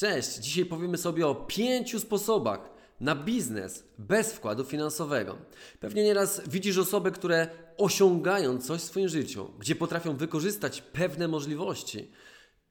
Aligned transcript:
Cześć, 0.00 0.34
dzisiaj 0.34 0.64
powiemy 0.64 0.98
sobie 0.98 1.26
o 1.26 1.34
pięciu 1.34 2.00
sposobach 2.00 2.70
na 3.00 3.14
biznes 3.14 3.84
bez 3.98 4.32
wkładu 4.32 4.64
finansowego. 4.64 5.38
Pewnie 5.80 6.04
nieraz 6.04 6.42
widzisz 6.48 6.78
osoby, 6.78 7.10
które 7.10 7.48
osiągają 7.76 8.60
coś 8.60 8.80
w 8.80 8.84
swoim 8.84 9.08
życiu, 9.08 9.50
gdzie 9.58 9.74
potrafią 9.74 10.16
wykorzystać 10.16 10.82
pewne 10.82 11.28
możliwości 11.28 12.10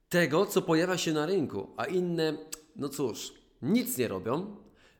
tego, 0.10 0.46
co 0.46 0.62
pojawia 0.62 0.98
się 0.98 1.14
na 1.14 1.26
rynku, 1.26 1.68
a 1.78 1.86
inne, 1.86 2.38
no 2.76 2.90
cóż, 2.90 3.34
nic 3.62 3.98
nie 3.98 4.08
robią, 4.08 4.56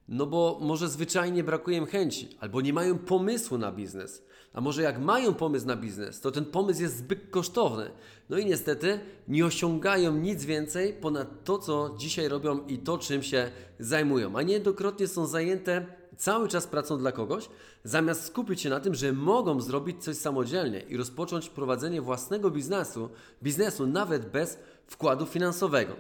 no 0.10 0.26
bo 0.26 0.58
może 0.62 0.90
zwyczajnie 0.90 1.44
brakuje 1.44 1.78
im 1.78 1.86
chęci, 1.86 2.30
albo 2.40 2.62
nie 2.62 2.74
mają 2.74 2.98
pomysłu 2.98 3.58
na 3.58 3.72
biznes. 3.72 4.24
A 4.54 4.62
może 4.62 4.82
jak 4.82 5.00
mają 5.00 5.34
pomysł 5.34 5.68
na 5.68 5.76
biznes, 5.76 6.22
to 6.22 6.32
ten 6.32 6.46
pomysł 6.46 6.82
jest 6.82 6.98
zbyt 6.98 7.30
kosztowny. 7.30 7.92
No 8.30 8.38
i 8.38 8.46
niestety 8.46 9.00
nie 9.28 9.46
osiągają 9.46 10.16
nic 10.16 10.46
więcej 10.46 10.94
ponad 10.94 11.44
to, 11.44 11.58
co 11.58 11.96
dzisiaj 11.98 12.28
robią 12.28 12.68
i 12.68 12.78
to, 12.78 12.98
czym 12.98 13.24
się 13.24 13.52
zajmują. 13.80 14.38
A 14.38 14.42
niejednokrotnie 14.42 15.08
są 15.08 15.28
zajęte 15.28 15.86
cały 16.18 16.48
czas 16.48 16.68
pracą 16.68 16.98
dla 16.98 17.12
kogoś, 17.12 17.50
zamiast 17.84 18.26
skupić 18.26 18.62
się 18.62 18.70
na 18.70 18.80
tym, 18.80 18.96
że 18.96 19.14
mogą 19.14 19.62
zrobić 19.62 20.04
coś 20.04 20.18
samodzielnie 20.18 20.80
i 20.80 20.98
rozpocząć 20.98 21.50
prowadzenie 21.50 22.02
własnego 22.02 22.52
biznesu, 22.52 23.10
biznesu 23.44 23.88
nawet 23.88 24.32
bez 24.32 24.60
wkładu 24.88 25.26
finansowego. 25.26 25.96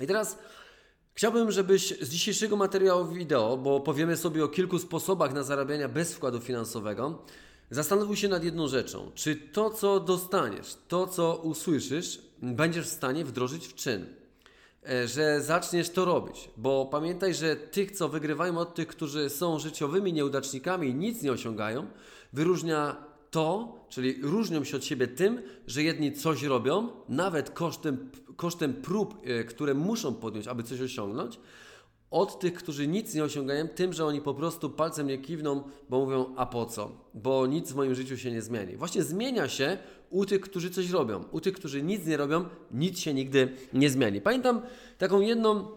I 0.00 0.06
teraz 0.06 0.38
Chciałbym, 1.14 1.50
żebyś 1.50 2.00
z 2.00 2.08
dzisiejszego 2.08 2.56
materiału 2.56 3.06
wideo, 3.06 3.56
bo 3.56 3.80
powiemy 3.80 4.16
sobie 4.16 4.44
o 4.44 4.48
kilku 4.48 4.78
sposobach 4.78 5.34
na 5.34 5.42
zarabiania 5.42 5.88
bez 5.88 6.14
wkładu 6.14 6.40
finansowego, 6.40 7.22
zastanowił 7.70 8.16
się 8.16 8.28
nad 8.28 8.44
jedną 8.44 8.68
rzeczą. 8.68 9.10
Czy 9.14 9.36
to, 9.36 9.70
co 9.70 10.00
dostaniesz, 10.00 10.76
to, 10.88 11.06
co 11.06 11.36
usłyszysz, 11.36 12.20
będziesz 12.42 12.86
w 12.86 12.92
stanie 12.92 13.24
wdrożyć 13.24 13.66
w 13.66 13.74
czyn? 13.74 14.06
E, 14.88 15.08
że 15.08 15.40
zaczniesz 15.40 15.90
to 15.90 16.04
robić, 16.04 16.50
bo 16.56 16.86
pamiętaj, 16.86 17.34
że 17.34 17.56
tych, 17.56 17.90
co 17.90 18.08
wygrywają 18.08 18.58
od 18.58 18.74
tych, 18.74 18.88
którzy 18.88 19.30
są 19.30 19.58
życiowymi 19.58 20.12
nieudacznikami 20.12 20.88
i 20.88 20.94
nic 20.94 21.22
nie 21.22 21.32
osiągają, 21.32 21.86
wyróżnia 22.32 22.96
to, 23.30 23.78
czyli 23.88 24.22
różnią 24.22 24.64
się 24.64 24.76
od 24.76 24.84
siebie 24.84 25.08
tym, 25.08 25.42
że 25.66 25.82
jedni 25.82 26.12
coś 26.12 26.42
robią, 26.42 26.88
nawet 27.08 27.50
kosztem, 27.50 28.10
kosztem 28.36 28.74
prób, 28.74 29.14
e, 29.24 29.44
które 29.44 29.74
muszą 29.74 30.14
podjąć, 30.14 30.48
aby 30.48 30.62
coś 30.62 30.80
osiągnąć, 30.80 31.40
od 32.10 32.40
tych, 32.40 32.54
którzy 32.54 32.86
nic 32.86 33.14
nie 33.14 33.24
osiągają, 33.24 33.68
tym, 33.68 33.92
że 33.92 34.04
oni 34.04 34.20
po 34.20 34.34
prostu 34.34 34.70
palcem 34.70 35.06
nie 35.06 35.18
kiwną, 35.18 35.62
bo 35.88 36.04
mówią, 36.04 36.34
a 36.36 36.46
po 36.46 36.66
co? 36.66 36.92
Bo 37.14 37.46
nic 37.46 37.72
w 37.72 37.74
moim 37.74 37.94
życiu 37.94 38.16
się 38.16 38.32
nie 38.32 38.42
zmieni. 38.42 38.76
Właśnie 38.76 39.02
zmienia 39.02 39.48
się 39.48 39.78
u 40.10 40.26
tych, 40.26 40.40
którzy 40.40 40.70
coś 40.70 40.90
robią. 40.90 41.24
U 41.30 41.40
tych, 41.40 41.54
którzy 41.54 41.82
nic 41.82 42.06
nie 42.06 42.16
robią, 42.16 42.44
nic 42.70 42.98
się 42.98 43.14
nigdy 43.14 43.56
nie 43.72 43.90
zmieni. 43.90 44.20
Pamiętam 44.20 44.62
taką 44.98 45.20
jedną 45.20 45.68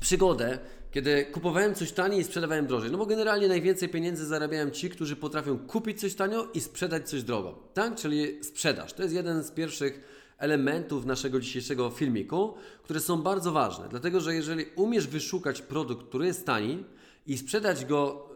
przygodę, 0.00 0.58
kiedy 0.90 1.24
kupowałem 1.24 1.74
coś 1.74 1.92
taniej 1.92 2.20
i 2.20 2.24
sprzedawałem 2.24 2.66
drożej. 2.66 2.90
No 2.90 2.98
bo 2.98 3.06
generalnie 3.06 3.48
najwięcej 3.48 3.88
pieniędzy 3.88 4.26
zarabiają 4.26 4.70
ci, 4.70 4.90
którzy 4.90 5.16
potrafią 5.16 5.58
kupić 5.58 6.00
coś 6.00 6.14
tanio 6.14 6.48
i 6.54 6.60
sprzedać 6.60 7.08
coś 7.08 7.22
drogo. 7.22 7.58
Tak? 7.74 7.94
Czyli 7.94 8.44
sprzedaż. 8.44 8.92
To 8.92 9.02
jest 9.02 9.14
jeden 9.14 9.42
z 9.44 9.50
pierwszych 9.50 10.00
elementów 10.38 11.06
naszego 11.06 11.40
dzisiejszego 11.40 11.90
filmiku, 11.90 12.54
które 12.82 13.00
są 13.00 13.22
bardzo 13.22 13.52
ważne. 13.52 13.88
Dlatego, 13.88 14.20
że 14.20 14.34
jeżeli 14.34 14.64
umiesz 14.76 15.06
wyszukać 15.06 15.62
produkt, 15.62 16.06
który 16.06 16.26
jest 16.26 16.46
tani 16.46 16.84
i 17.26 17.38
sprzedać 17.38 17.84
go 17.84 18.28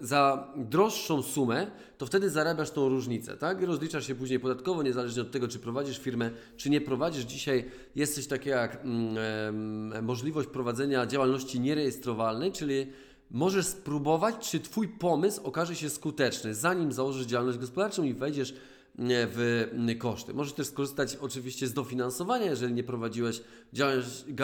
e, 0.00 0.06
za 0.06 0.52
droższą 0.56 1.22
sumę, 1.22 1.70
to 1.98 2.06
wtedy 2.06 2.30
zarabiasz 2.30 2.70
tą 2.70 2.88
różnicę, 2.88 3.36
tak? 3.36 3.62
I 3.62 3.66
rozliczasz 3.66 4.06
się 4.06 4.14
później 4.14 4.40
podatkowo, 4.40 4.82
niezależnie 4.82 5.22
od 5.22 5.30
tego, 5.30 5.48
czy 5.48 5.58
prowadzisz 5.58 5.98
firmę, 5.98 6.30
czy 6.56 6.70
nie 6.70 6.80
prowadzisz. 6.80 7.24
Dzisiaj 7.24 7.64
jest 7.94 8.14
coś 8.14 8.26
takiego 8.26 8.56
jak 8.56 8.84
mm, 8.84 10.04
możliwość 10.04 10.48
prowadzenia 10.48 11.06
działalności 11.06 11.60
nierejestrowalnej, 11.60 12.52
czyli 12.52 12.86
możesz 13.30 13.66
spróbować, 13.66 14.50
czy 14.50 14.60
Twój 14.60 14.88
pomysł 14.88 15.40
okaże 15.44 15.76
się 15.76 15.90
skuteczny, 15.90 16.54
zanim 16.54 16.92
założysz 16.92 17.26
działalność 17.26 17.58
gospodarczą 17.58 18.04
i 18.04 18.14
wejdziesz 18.14 18.54
w 18.98 19.68
koszty. 19.98 20.34
Możesz 20.34 20.52
też 20.52 20.66
skorzystać 20.66 21.16
oczywiście 21.16 21.66
z 21.66 21.72
dofinansowania, 21.72 22.46
jeżeli 22.46 22.74
nie 22.74 22.84
prowadziłeś 22.84 23.40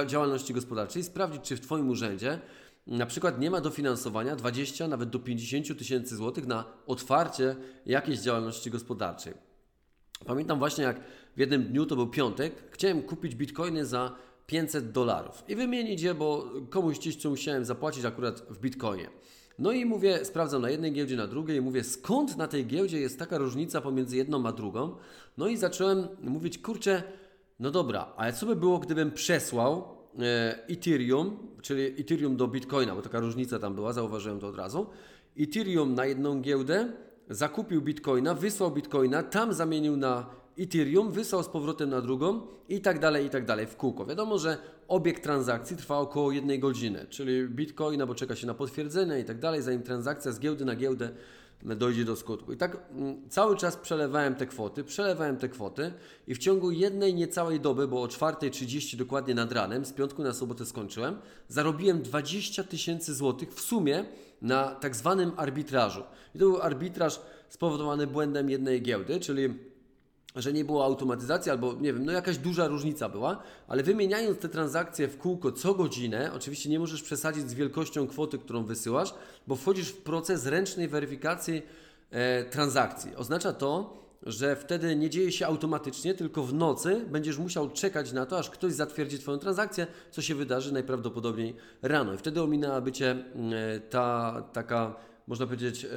działalności 0.06 0.54
gospodarczej, 0.54 1.04
sprawdzić, 1.04 1.42
czy 1.42 1.56
w 1.56 1.60
Twoim 1.60 1.88
urzędzie 1.88 2.40
na 2.86 3.06
przykład 3.06 3.40
nie 3.40 3.50
ma 3.50 3.60
dofinansowania 3.60 4.36
20, 4.36 4.88
nawet 4.88 5.10
do 5.10 5.18
50 5.18 5.78
tysięcy 5.78 6.16
złotych 6.16 6.46
na 6.46 6.64
otwarcie 6.86 7.56
jakiejś 7.86 8.20
działalności 8.20 8.70
gospodarczej. 8.70 9.34
Pamiętam 10.26 10.58
właśnie, 10.58 10.84
jak 10.84 11.00
w 11.36 11.40
jednym 11.40 11.64
dniu, 11.64 11.86
to 11.86 11.96
był 11.96 12.08
piątek, 12.08 12.62
chciałem 12.70 13.02
kupić 13.02 13.34
bitcoiny 13.34 13.86
za 13.86 14.16
500 14.46 14.92
dolarów 14.92 15.44
i 15.48 15.56
wymienić 15.56 16.02
je, 16.02 16.14
bo 16.14 16.50
komuś 16.70 16.98
co 17.16 17.30
musiałem 17.30 17.64
zapłacić 17.64 18.04
akurat 18.04 18.42
w 18.50 18.58
bitcoinie. 18.58 19.08
No 19.58 19.72
i 19.72 19.84
mówię, 19.84 20.24
sprawdzam 20.24 20.62
na 20.62 20.70
jednej 20.70 20.92
giełdzie, 20.92 21.16
na 21.16 21.26
drugiej, 21.26 21.62
mówię, 21.62 21.84
skąd 21.84 22.36
na 22.36 22.48
tej 22.48 22.66
giełdzie 22.66 23.00
jest 23.00 23.18
taka 23.18 23.38
różnica 23.38 23.80
pomiędzy 23.80 24.16
jedną 24.16 24.46
a 24.46 24.52
drugą. 24.52 24.96
No 25.38 25.48
i 25.48 25.56
zacząłem 25.56 26.08
mówić, 26.20 26.58
kurczę, 26.58 27.02
no 27.60 27.70
dobra, 27.70 28.12
ale 28.16 28.32
co 28.32 28.46
by 28.46 28.56
było, 28.56 28.78
gdybym 28.78 29.10
przesłał 29.10 29.84
e, 30.18 30.68
Ethereum, 30.68 31.36
czyli 31.62 32.00
Ethereum 32.00 32.36
do 32.36 32.48
Bitcoina, 32.48 32.94
bo 32.94 33.02
taka 33.02 33.20
różnica 33.20 33.58
tam 33.58 33.74
była, 33.74 33.92
zauważyłem 33.92 34.40
to 34.40 34.48
od 34.48 34.56
razu. 34.56 34.86
Ethereum 35.40 35.94
na 35.94 36.06
jedną 36.06 36.40
giełdę, 36.40 36.92
zakupił 37.30 37.82
Bitcoina, 37.82 38.34
wysłał 38.34 38.70
Bitcoina, 38.70 39.22
tam 39.22 39.52
zamienił 39.52 39.96
na 39.96 40.26
Ethereum, 40.58 41.12
wysłał 41.12 41.42
z 41.42 41.48
powrotem 41.48 41.90
na 41.90 42.00
drugą 42.00 42.40
i 42.68 42.80
tak 42.80 42.98
dalej, 42.98 43.26
i 43.26 43.30
tak 43.30 43.44
dalej 43.44 43.66
w 43.66 43.76
kółko. 43.76 44.06
Wiadomo, 44.06 44.38
że 44.38 44.58
obieg 44.88 45.20
transakcji 45.20 45.76
trwa 45.76 45.98
około 45.98 46.32
jednej 46.32 46.58
godziny, 46.58 47.06
czyli 47.10 47.48
Bitcoin, 47.48 48.06
bo 48.06 48.14
czeka 48.14 48.36
się 48.36 48.46
na 48.46 48.54
potwierdzenie 48.54 49.20
i 49.20 49.24
tak 49.24 49.38
dalej, 49.38 49.62
zanim 49.62 49.82
transakcja 49.82 50.32
z 50.32 50.40
giełdy 50.40 50.64
na 50.64 50.76
giełdę 50.76 51.10
dojdzie 51.62 52.04
do 52.04 52.16
skutku. 52.16 52.52
I 52.52 52.56
tak 52.56 52.76
mm, 52.90 53.28
cały 53.28 53.56
czas 53.56 53.76
przelewałem 53.76 54.34
te 54.34 54.46
kwoty, 54.46 54.84
przelewałem 54.84 55.36
te 55.36 55.48
kwoty 55.48 55.92
i 56.26 56.34
w 56.34 56.38
ciągu 56.38 56.70
jednej 56.70 57.14
niecałej 57.14 57.60
doby, 57.60 57.88
bo 57.88 58.02
o 58.02 58.06
4.30 58.06 58.96
dokładnie 58.96 59.34
nad 59.34 59.52
ranem, 59.52 59.84
z 59.84 59.92
piątku 59.92 60.22
na 60.22 60.32
sobotę 60.32 60.66
skończyłem, 60.66 61.18
zarobiłem 61.48 62.02
20 62.02 62.64
tysięcy 62.64 63.14
złotych 63.14 63.54
w 63.54 63.60
sumie 63.60 64.04
na 64.42 64.74
tak 64.74 64.96
zwanym 64.96 65.32
arbitrażu. 65.36 66.02
I 66.34 66.38
to 66.38 66.44
był 66.44 66.62
arbitraż 66.62 67.20
spowodowany 67.48 68.06
błędem 68.06 68.50
jednej 68.50 68.82
giełdy, 68.82 69.20
czyli 69.20 69.54
że 70.36 70.52
nie 70.52 70.64
było 70.64 70.84
automatyzacji 70.84 71.50
albo 71.50 71.72
nie 71.72 71.92
wiem, 71.92 72.04
no 72.04 72.12
jakaś 72.12 72.38
duża 72.38 72.66
różnica 72.66 73.08
była, 73.08 73.42
ale 73.68 73.82
wymieniając 73.82 74.38
te 74.38 74.48
transakcje 74.48 75.08
w 75.08 75.18
kółko 75.18 75.52
co 75.52 75.74
godzinę, 75.74 76.30
oczywiście 76.34 76.70
nie 76.70 76.78
możesz 76.78 77.02
przesadzić 77.02 77.50
z 77.50 77.54
wielkością 77.54 78.06
kwoty, 78.06 78.38
którą 78.38 78.64
wysyłasz, 78.64 79.14
bo 79.46 79.56
wchodzisz 79.56 79.88
w 79.88 79.96
proces 79.96 80.46
ręcznej 80.46 80.88
weryfikacji 80.88 81.62
e, 82.10 82.44
transakcji. 82.44 83.16
Oznacza 83.16 83.52
to, 83.52 83.96
że 84.22 84.56
wtedy 84.56 84.96
nie 84.96 85.10
dzieje 85.10 85.32
się 85.32 85.46
automatycznie, 85.46 86.14
tylko 86.14 86.42
w 86.42 86.54
nocy 86.54 87.04
będziesz 87.10 87.38
musiał 87.38 87.70
czekać 87.70 88.12
na 88.12 88.26
to, 88.26 88.38
aż 88.38 88.50
ktoś 88.50 88.72
zatwierdzi 88.72 89.18
Twoją 89.18 89.38
transakcję, 89.38 89.86
co 90.10 90.22
się 90.22 90.34
wydarzy 90.34 90.72
najprawdopodobniej 90.72 91.56
rano. 91.82 92.14
I 92.14 92.18
wtedy 92.18 92.42
ominęłaby 92.42 92.92
Cię 92.92 93.10
e, 93.10 93.80
ta 93.80 94.42
taka 94.52 94.94
można 95.26 95.46
powiedzieć, 95.46 95.84
e, 95.84 95.88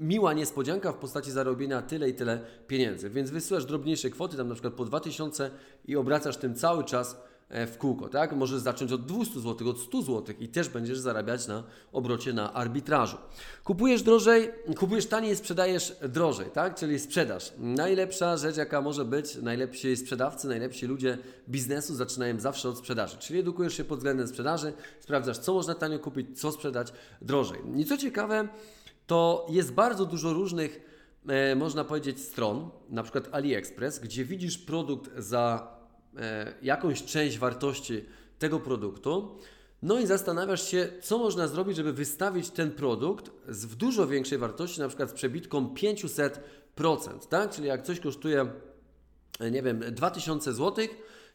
miła 0.00 0.32
niespodzianka 0.32 0.92
w 0.92 0.96
postaci 0.96 1.30
zarobienia 1.30 1.82
tyle 1.82 2.08
i 2.08 2.14
tyle 2.14 2.40
pieniędzy. 2.66 3.10
Więc 3.10 3.30
wysyłasz 3.30 3.64
drobniejsze 3.64 4.10
kwoty, 4.10 4.36
tam 4.36 4.48
na 4.48 4.54
przykład 4.54 4.74
po 4.74 4.84
2000 4.84 5.50
i 5.84 5.96
obracasz 5.96 6.36
tym 6.36 6.54
cały 6.54 6.84
czas 6.84 7.16
w 7.52 7.78
kółko, 7.78 8.08
tak? 8.08 8.32
Możesz 8.32 8.60
zacząć 8.60 8.92
od 8.92 9.06
200 9.06 9.40
zł, 9.40 9.68
od 9.68 9.80
100 9.80 10.02
zł 10.02 10.34
i 10.40 10.48
też 10.48 10.68
będziesz 10.68 10.98
zarabiać 10.98 11.46
na 11.46 11.62
obrocie 11.92 12.32
na 12.32 12.52
arbitrażu. 12.52 13.16
Kupujesz 13.64 14.02
drożej, 14.02 14.50
kupujesz 14.78 15.06
taniej, 15.06 15.36
sprzedajesz 15.36 15.96
drożej, 16.08 16.46
tak? 16.52 16.74
Czyli 16.74 16.98
sprzedaż. 16.98 17.52
Najlepsza 17.58 18.36
rzecz, 18.36 18.56
jaka 18.56 18.80
może 18.80 19.04
być, 19.04 19.36
najlepsi 19.36 19.96
sprzedawcy, 19.96 20.48
najlepsi 20.48 20.86
ludzie 20.86 21.18
biznesu 21.48 21.94
zaczynają 21.94 22.40
zawsze 22.40 22.68
od 22.68 22.78
sprzedaży. 22.78 23.16
Czyli 23.18 23.40
edukujesz 23.40 23.76
się 23.76 23.84
pod 23.84 23.98
względem 23.98 24.28
sprzedaży, 24.28 24.72
sprawdzasz, 25.00 25.38
co 25.38 25.54
można 25.54 25.74
tanio 25.74 25.98
kupić, 25.98 26.40
co 26.40 26.52
sprzedać 26.52 26.92
drożej. 27.22 27.60
I 27.76 27.84
co 27.84 27.96
ciekawe, 27.96 28.48
to 29.06 29.46
jest 29.50 29.72
bardzo 29.72 30.04
dużo 30.04 30.32
różnych, 30.32 30.80
e, 31.28 31.54
można 31.54 31.84
powiedzieć, 31.84 32.20
stron, 32.20 32.70
na 32.90 33.02
przykład 33.02 33.28
AliExpress, 33.32 33.98
gdzie 33.98 34.24
widzisz 34.24 34.58
produkt 34.58 35.10
za 35.18 35.72
e, 35.78 35.81
jakąś 36.62 37.04
część 37.04 37.38
wartości 37.38 38.04
tego 38.38 38.60
produktu. 38.60 39.38
No 39.82 40.00
i 40.00 40.06
zastanawiasz 40.06 40.68
się, 40.68 40.88
co 41.02 41.18
można 41.18 41.48
zrobić, 41.48 41.76
żeby 41.76 41.92
wystawić 41.92 42.50
ten 42.50 42.70
produkt 42.70 43.30
z 43.48 43.64
w 43.64 43.74
dużo 43.74 44.06
większej 44.06 44.38
wartości, 44.38 44.80
na 44.80 44.88
przykład 44.88 45.10
z 45.10 45.12
przebitką 45.12 45.74
500%, 45.74 46.38
tak? 47.28 47.50
Czyli 47.50 47.68
jak 47.68 47.82
coś 47.82 48.00
kosztuje, 48.00 48.50
e, 49.40 49.50
nie 49.50 49.62
wiem, 49.62 49.80
2000 49.90 50.52
zł, 50.52 50.86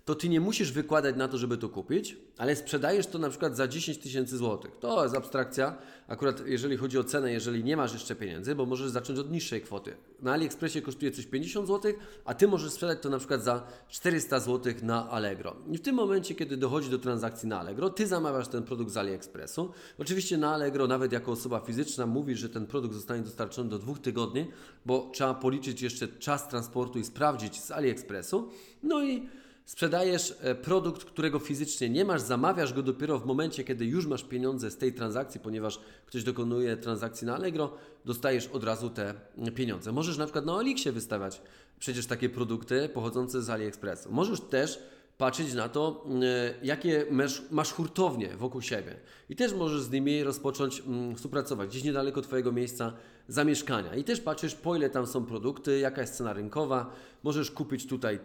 to 0.08 0.16
ty 0.16 0.30
nie 0.30 0.42
musisz 0.42 0.72
wykładać 0.72 1.16
na 1.16 1.28
to, 1.28 1.38
żeby 1.38 1.58
to 1.58 1.70
kupić, 1.70 2.18
ale 2.38 2.56
sprzedajesz 2.56 3.08
to 3.08 3.20
na 3.20 3.30
przykład 3.30 3.56
za 3.56 3.68
10 3.68 3.98
tysięcy 3.98 4.38
złotych. 4.38 4.72
To 4.80 5.04
jest 5.04 5.16
abstrakcja, 5.16 5.78
akurat 6.08 6.48
jeżeli 6.48 6.78
chodzi 6.78 6.98
o 6.98 7.04
cenę, 7.04 7.32
jeżeli 7.32 7.64
nie 7.64 7.78
masz 7.78 7.94
jeszcze 7.94 8.16
pieniędzy, 8.16 8.56
bo 8.56 8.66
możesz 8.66 8.90
zacząć 8.90 9.20
od 9.20 9.32
niższej 9.32 9.62
kwoty. 9.62 9.96
Na 10.22 10.34
AliExpressie 10.34 10.82
kosztuje 10.82 11.12
coś 11.12 11.26
50 11.26 11.68
zł, 11.68 11.94
a 12.26 12.34
ty 12.34 12.48
możesz 12.48 12.72
sprzedać 12.72 13.00
to 13.02 13.10
na 13.10 13.18
przykład 13.18 13.44
za 13.44 13.68
400 13.90 14.40
zł 14.40 14.74
na 14.82 15.10
Allegro. 15.10 15.56
I 15.72 15.78
w 15.78 15.82
tym 15.82 15.96
momencie, 15.96 16.36
kiedy 16.36 16.58
dochodzi 16.58 16.90
do 16.90 17.00
transakcji 17.00 17.50
na 17.50 17.60
Allegro, 17.60 17.90
ty 17.90 18.08
zamawiasz 18.08 18.48
ten 18.48 18.64
produkt 18.64 18.92
z 18.92 18.98
AliExpressu. 18.98 19.72
Oczywiście 19.98 20.38
na 20.38 20.54
Allegro, 20.54 20.88
nawet 20.88 21.12
jako 21.12 21.32
osoba 21.32 21.60
fizyczna, 21.60 22.06
mówisz, 22.06 22.40
że 22.40 22.50
ten 22.50 22.68
produkt 22.68 22.96
zostanie 22.96 23.22
dostarczony 23.24 23.70
do 23.70 23.80
dwóch 23.80 24.00
tygodni, 24.00 24.48
bo 24.86 25.10
trzeba 25.14 25.34
policzyć 25.34 25.82
jeszcze 25.82 26.08
czas 26.08 26.48
transportu 26.48 27.00
i 27.00 27.04
sprawdzić 27.04 27.62
z 27.62 27.72
AliExpressu. 27.72 28.50
No 28.84 29.04
i 29.04 29.30
sprzedajesz 29.68 30.36
e, 30.42 30.56
produkt, 30.56 31.04
którego 31.04 31.40
fizycznie 31.40 31.90
nie 31.90 32.06
masz, 32.06 32.22
zamawiasz 32.22 32.74
go 32.74 32.84
dopiero 32.84 33.20
w 33.20 33.26
momencie, 33.26 33.64
kiedy 33.64 33.86
już 33.86 34.06
masz 34.06 34.24
pieniądze 34.24 34.72
z 34.72 34.78
tej 34.78 34.94
transakcji, 34.94 35.40
ponieważ 35.40 35.80
ktoś 36.06 36.24
dokonuje 36.24 36.78
transakcji 36.78 37.28
na 37.28 37.36
Allegro, 37.36 37.74
dostajesz 38.06 38.48
od 38.48 38.64
razu 38.64 38.90
te 38.90 39.14
pieniądze. 39.56 39.92
Możesz 39.92 40.18
na 40.18 40.26
przykład 40.26 40.46
na 40.46 40.60
Elixie 40.60 40.92
wystawiać 40.92 41.42
przecież 41.80 42.06
takie 42.06 42.30
produkty 42.30 42.90
pochodzące 42.90 43.42
z 43.42 43.50
AliExpressu. 43.50 44.12
Możesz 44.12 44.42
też 44.42 44.80
patrzeć 45.18 45.54
na 45.54 45.70
to, 45.70 46.06
e, 46.24 46.66
jakie 46.66 47.06
masz, 47.12 47.42
masz 47.52 47.74
hurtownie 47.74 48.30
wokół 48.38 48.62
siebie. 48.62 48.96
I 49.30 49.36
też 49.36 49.54
możesz 49.54 49.82
z 49.82 49.92
nimi 49.92 50.24
rozpocząć 50.24 50.80
mm, 50.80 51.16
współpracować 51.16 51.70
gdzieś 51.70 51.84
niedaleko 51.84 52.22
Twojego 52.22 52.52
miejsca 52.52 52.94
zamieszkania. 53.28 53.96
I 53.96 54.04
też 54.04 54.22
patrzysz, 54.22 54.56
po 54.56 54.76
ile 54.76 54.90
tam 54.90 55.08
są 55.08 55.26
produkty, 55.26 55.80
jaka 55.80 56.02
jest 56.02 56.16
cena 56.16 56.34
rynkowa. 56.34 56.94
Możesz 57.24 57.52
kupić 57.52 57.88
tutaj 57.88 58.20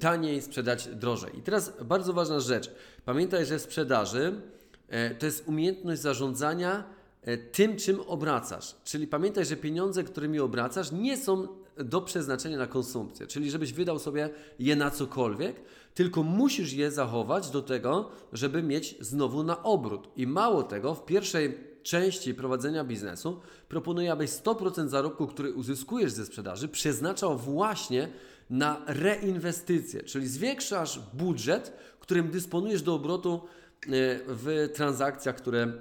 taniej, 0.00 0.42
sprzedać 0.42 0.88
drożej. 0.88 1.38
I 1.38 1.42
teraz 1.42 1.72
bardzo 1.84 2.12
ważna 2.12 2.40
rzecz. 2.40 2.70
Pamiętaj, 3.04 3.46
że 3.46 3.58
w 3.58 3.62
sprzedaży 3.62 4.40
e, 4.88 5.14
to 5.14 5.26
jest 5.26 5.48
umiejętność 5.48 6.02
zarządzania 6.02 6.84
e, 7.22 7.38
tym, 7.38 7.76
czym 7.76 8.00
obracasz. 8.00 8.74
Czyli 8.84 9.06
pamiętaj, 9.06 9.44
że 9.44 9.56
pieniądze, 9.56 10.04
którymi 10.04 10.40
obracasz, 10.40 10.92
nie 10.92 11.16
są 11.16 11.48
do 11.84 12.00
przeznaczenia 12.00 12.58
na 12.58 12.66
konsumpcję, 12.66 13.26
czyli 13.26 13.50
żebyś 13.50 13.72
wydał 13.72 13.98
sobie 13.98 14.30
je 14.58 14.76
na 14.76 14.90
cokolwiek, 14.90 15.56
tylko 15.94 16.22
musisz 16.22 16.72
je 16.72 16.90
zachować 16.90 17.50
do 17.50 17.62
tego, 17.62 18.10
żeby 18.32 18.62
mieć 18.62 18.96
znowu 19.00 19.42
na 19.42 19.62
obrót. 19.62 20.08
I 20.16 20.26
mało 20.26 20.62
tego, 20.62 20.94
w 20.94 21.04
pierwszej 21.04 21.58
części 21.82 22.34
prowadzenia 22.34 22.84
biznesu 22.84 23.40
proponuję, 23.68 24.12
abyś 24.12 24.30
100% 24.30 24.88
zarobku, 24.88 25.26
który 25.26 25.52
uzyskujesz 25.52 26.12
ze 26.12 26.26
sprzedaży, 26.26 26.68
przeznaczał 26.68 27.38
właśnie 27.38 28.08
na 28.50 28.82
reinwestycje, 28.86 30.02
czyli 30.02 30.28
zwiększasz 30.28 31.00
budżet, 31.14 31.72
którym 32.00 32.30
dysponujesz 32.30 32.82
do 32.82 32.94
obrotu 32.94 33.34
e, 33.34 33.88
w 34.26 34.70
transakcjach, 34.74 35.36
które 35.36 35.72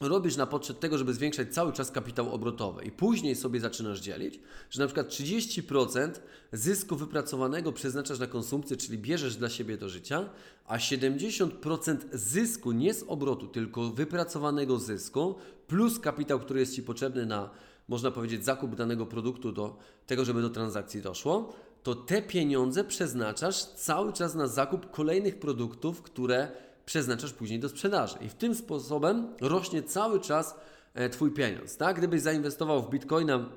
robisz 0.00 0.36
na 0.36 0.46
potrzeb 0.46 0.78
tego, 0.78 0.98
żeby 0.98 1.14
zwiększać 1.14 1.54
cały 1.54 1.72
czas 1.72 1.90
kapitał 1.90 2.34
obrotowy 2.34 2.84
i 2.84 2.90
później 2.90 3.36
sobie 3.36 3.60
zaczynasz 3.60 4.00
dzielić, 4.00 4.40
że 4.70 4.80
na 4.80 4.86
przykład 4.86 5.08
30% 5.08 6.10
zysku 6.52 6.96
wypracowanego 6.96 7.72
przeznaczasz 7.72 8.18
na 8.18 8.26
konsumpcję, 8.26 8.76
czyli 8.76 8.98
bierzesz 8.98 9.36
dla 9.36 9.48
siebie 9.48 9.76
do 9.76 9.88
życia, 9.88 10.30
a 10.66 10.78
70% 10.78 11.96
zysku 12.12 12.72
nie 12.72 12.94
z 12.94 13.04
obrotu, 13.08 13.46
tylko 13.46 13.90
wypracowanego 13.90 14.78
zysku 14.78 15.34
plus 15.66 15.98
kapitał, 15.98 16.40
który 16.40 16.60
jest 16.60 16.74
Ci 16.74 16.82
potrzebny 16.82 17.26
na, 17.26 17.50
można 17.88 18.10
powiedzieć, 18.10 18.44
zakup 18.44 18.74
danego 18.74 19.06
produktu 19.06 19.52
do 19.52 19.76
tego, 20.06 20.24
żeby 20.24 20.42
do 20.42 20.50
transakcji 20.50 21.02
doszło, 21.02 21.54
to 21.82 21.94
te 21.94 22.22
pieniądze 22.22 22.84
przeznaczasz 22.84 23.64
cały 23.64 24.12
czas 24.12 24.34
na 24.34 24.46
zakup 24.46 24.90
kolejnych 24.90 25.38
produktów, 25.38 26.02
które 26.02 26.52
przeznaczasz 26.86 27.32
później 27.32 27.60
do 27.60 27.68
sprzedaży. 27.68 28.16
I 28.20 28.28
w 28.28 28.34
tym 28.34 28.54
sposobem 28.54 29.26
rośnie 29.40 29.82
cały 29.82 30.20
czas 30.20 30.56
e, 30.94 31.08
Twój 31.08 31.30
pieniądz. 31.30 31.76
Tak? 31.76 31.98
Gdybyś 31.98 32.20
zainwestował 32.20 32.82
w 32.82 32.90
Bitcoina 32.90 33.48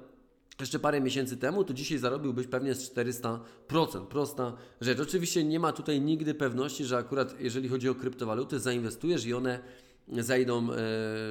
jeszcze 0.59 0.79
parę 0.79 1.01
miesięcy 1.01 1.38
temu, 1.38 1.63
to 1.63 1.74
dzisiaj 1.74 1.97
zarobiłbyś 1.97 2.47
pewnie 2.47 2.74
z 2.74 2.94
400%. 2.94 4.06
Prosta 4.06 4.53
rzecz. 4.81 5.00
Oczywiście 5.00 5.44
nie 5.44 5.59
ma 5.59 5.71
tutaj 5.74 6.01
nigdy 6.01 6.33
pewności, 6.33 6.85
że 6.85 6.97
akurat 6.97 7.41
jeżeli 7.41 7.69
chodzi 7.69 7.89
o 7.89 7.95
kryptowaluty, 7.95 8.59
zainwestujesz 8.59 9.25
i 9.25 9.33
one 9.33 9.59
zajdą, 10.07 10.71
e, 10.71 10.77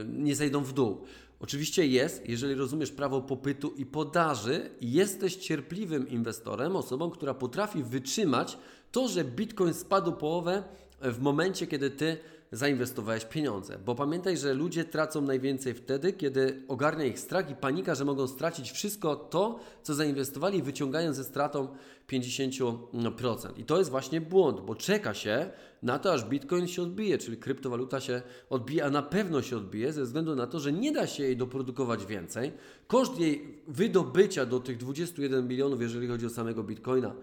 nie 0.08 0.37
zajdą 0.37 0.64
w 0.64 0.72
dół. 0.72 1.04
Oczywiście 1.40 1.87
jest, 1.87 2.28
jeżeli 2.28 2.54
rozumiesz 2.54 2.92
prawo 2.92 3.20
popytu 3.20 3.70
i 3.76 3.87
podaży, 3.87 4.70
jesteś 4.81 5.37
cierpliwym 5.37 6.08
inwestorem, 6.08 6.76
osobą, 6.76 7.10
która 7.10 7.34
potrafi 7.34 7.82
wytrzymać 7.82 8.58
to, 8.92 9.08
że 9.08 9.25
Bitcoin 9.25 9.75
spadł 9.75 10.12
połowę 10.12 10.62
w 11.00 11.20
momencie, 11.20 11.66
kiedy 11.66 11.90
ty 11.90 12.16
zainwestowałeś 12.52 13.25
pieniądze. 13.25 13.78
Bo 13.84 13.94
pamiętaj, 13.94 14.37
że 14.37 14.54
ludzie 14.54 14.84
tracą 14.84 15.20
najwięcej 15.20 15.75
wtedy, 15.75 16.12
kiedy 16.12 16.62
ogarnia 16.69 17.04
ich 17.04 17.19
strach 17.19 17.50
i 17.50 17.54
panika, 17.54 17.94
że 17.94 18.04
mogą 18.04 18.26
stracić 18.26 18.70
wszystko 18.70 19.16
to, 19.16 19.60
co 19.82 19.94
zainwestowali, 19.94 20.62
wyciągając 20.62 21.16
ze 21.16 21.25
stratą 21.25 21.69
50%. 22.08 23.58
I 23.58 23.64
to 23.64 23.78
jest 23.78 23.90
właśnie 23.90 24.20
błąd, 24.20 24.60
bo 24.60 24.75
czeka 24.75 25.14
się 25.14 25.50
na 25.82 25.98
to, 25.98 26.12
aż 26.12 26.25
bitcoin 26.25 26.66
się 26.66 26.82
odbije, 26.82 27.19
czyli 27.19 27.37
kryptowaluta 27.37 28.00
się 28.00 28.22
odbije, 28.50 28.84
a 28.84 28.90
na 28.90 29.02
pewno 29.02 29.42
się 29.42 29.56
odbije 29.56 29.92
ze 29.92 30.02
względu 30.02 30.37
na 30.37 30.46
to, 30.46 30.60
że 30.60 30.72
nie 30.72 30.92
da 30.92 31.06
się 31.06 31.22
jej 31.22 31.37
doprodukować 31.37 32.06
więcej. 32.06 32.52
Koszt 32.87 33.20
jej 33.20 33.62
wydobycia 33.69 34.46
do 34.46 34.60
tych 34.60 34.76
21 34.76 35.49
milionów, 35.49 35.81
jeżeli 35.81 36.08
chodzi 36.08 36.26
o 36.26 36.31
samego 36.31 36.64
bitcoina, 36.64 37.14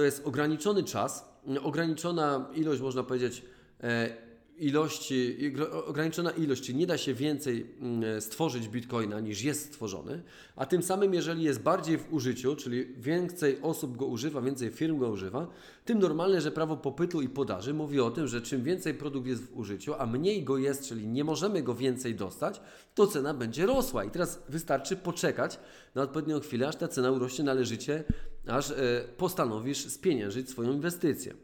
to 0.00 0.04
jest 0.04 0.26
ograniczony 0.26 0.84
czas, 0.84 1.24
ograniczona 1.62 2.48
ilość, 2.54 2.80
można 2.80 3.02
powiedzieć, 3.02 3.42
e, 3.82 4.10
ilości, 4.58 5.52
ograniczona 5.86 6.30
ilość, 6.30 6.62
czyli 6.62 6.78
nie 6.78 6.86
da 6.86 6.98
się 6.98 7.14
więcej 7.14 7.66
mm, 7.80 8.20
stworzyć 8.20 8.68
bitcoina 8.68 9.20
niż 9.20 9.42
jest 9.42 9.66
stworzony, 9.66 10.22
a 10.56 10.66
tym 10.66 10.82
samym, 10.82 11.14
jeżeli 11.14 11.42
jest 11.42 11.60
bardziej 11.60 11.98
w 11.98 12.12
użyciu, 12.12 12.56
czyli 12.56 12.86
więcej 12.86 13.62
osób 13.62 13.96
go 13.96 14.06
używa, 14.06 14.40
więcej 14.40 14.70
firm 14.70 14.98
go 14.98 15.08
używa, 15.08 15.46
tym 15.84 15.98
normalne, 15.98 16.40
że 16.40 16.52
prawo 16.52 16.76
popytu 16.76 17.22
i 17.22 17.28
podaży 17.28 17.74
mówi 17.74 18.00
o 18.00 18.10
tym, 18.10 18.26
że 18.26 18.42
czym 18.42 18.62
więcej 18.62 18.94
produkt 18.94 19.26
jest 19.26 19.42
w 19.42 19.58
użyciu, 19.58 19.94
a 19.98 20.06
mniej 20.06 20.44
go 20.44 20.58
jest, 20.58 20.88
czyli 20.88 21.06
nie 21.06 21.24
możemy 21.24 21.62
go 21.62 21.74
więcej 21.74 22.14
dostać, 22.14 22.60
to 22.94 23.06
cena 23.06 23.34
będzie 23.34 23.66
rosła. 23.66 24.04
I 24.04 24.10
teraz 24.10 24.42
wystarczy 24.48 24.96
poczekać 24.96 25.58
na 25.94 26.02
odpowiednią 26.02 26.40
chwilę, 26.40 26.68
aż 26.68 26.76
ta 26.76 26.88
cena 26.88 27.10
urośnie 27.10 27.44
należycie, 27.44 28.04
aż 28.50 28.70
e, 28.70 28.74
postanowisz 29.16 29.86
spieniężyć 29.86 30.50
swoją 30.50 30.72
inwestycję. 30.72 31.34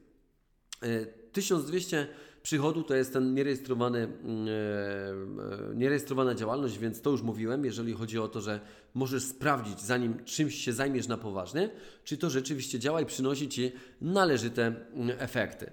1200 1.32 1.98
e, 1.98 2.06
przychodu 2.42 2.82
to 2.82 2.94
jest 2.94 3.12
ten 3.12 3.34
nierejestrowany, 3.34 3.98
mm, 3.98 4.48
e, 5.72 5.74
nierejestrowana 5.74 6.34
działalność, 6.34 6.78
więc 6.78 7.00
to 7.00 7.10
już 7.10 7.22
mówiłem, 7.22 7.64
jeżeli 7.64 7.92
chodzi 7.92 8.18
o 8.18 8.28
to, 8.28 8.40
że 8.40 8.60
możesz 8.94 9.24
sprawdzić, 9.24 9.80
zanim 9.80 10.24
czymś 10.24 10.54
się 10.54 10.72
zajmiesz 10.72 11.08
na 11.08 11.16
poważnie, 11.16 11.70
czy 12.04 12.16
to 12.16 12.30
rzeczywiście 12.30 12.78
działa 12.78 13.00
i 13.00 13.06
przynosi 13.06 13.48
Ci 13.48 13.72
należyte 14.00 14.66
mm, 14.66 15.16
efekty. 15.18 15.70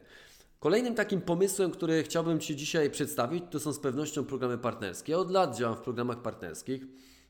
Kolejnym 0.60 0.96
takim 0.96 1.22
pomysłem, 1.22 1.72
który 1.72 2.04
chciałbym 2.04 2.40
Ci 2.40 2.56
dzisiaj 2.56 2.90
przedstawić, 2.90 3.44
to 3.52 3.60
są 3.60 3.74
z 3.74 3.80
pewnością 3.80 4.26
programy 4.26 4.58
partnerskie. 4.58 5.18
Od 5.18 5.32
lat 5.32 5.58
działam 5.58 5.78
w 5.78 5.82
programach 5.82 6.22
partnerskich. 6.22 6.86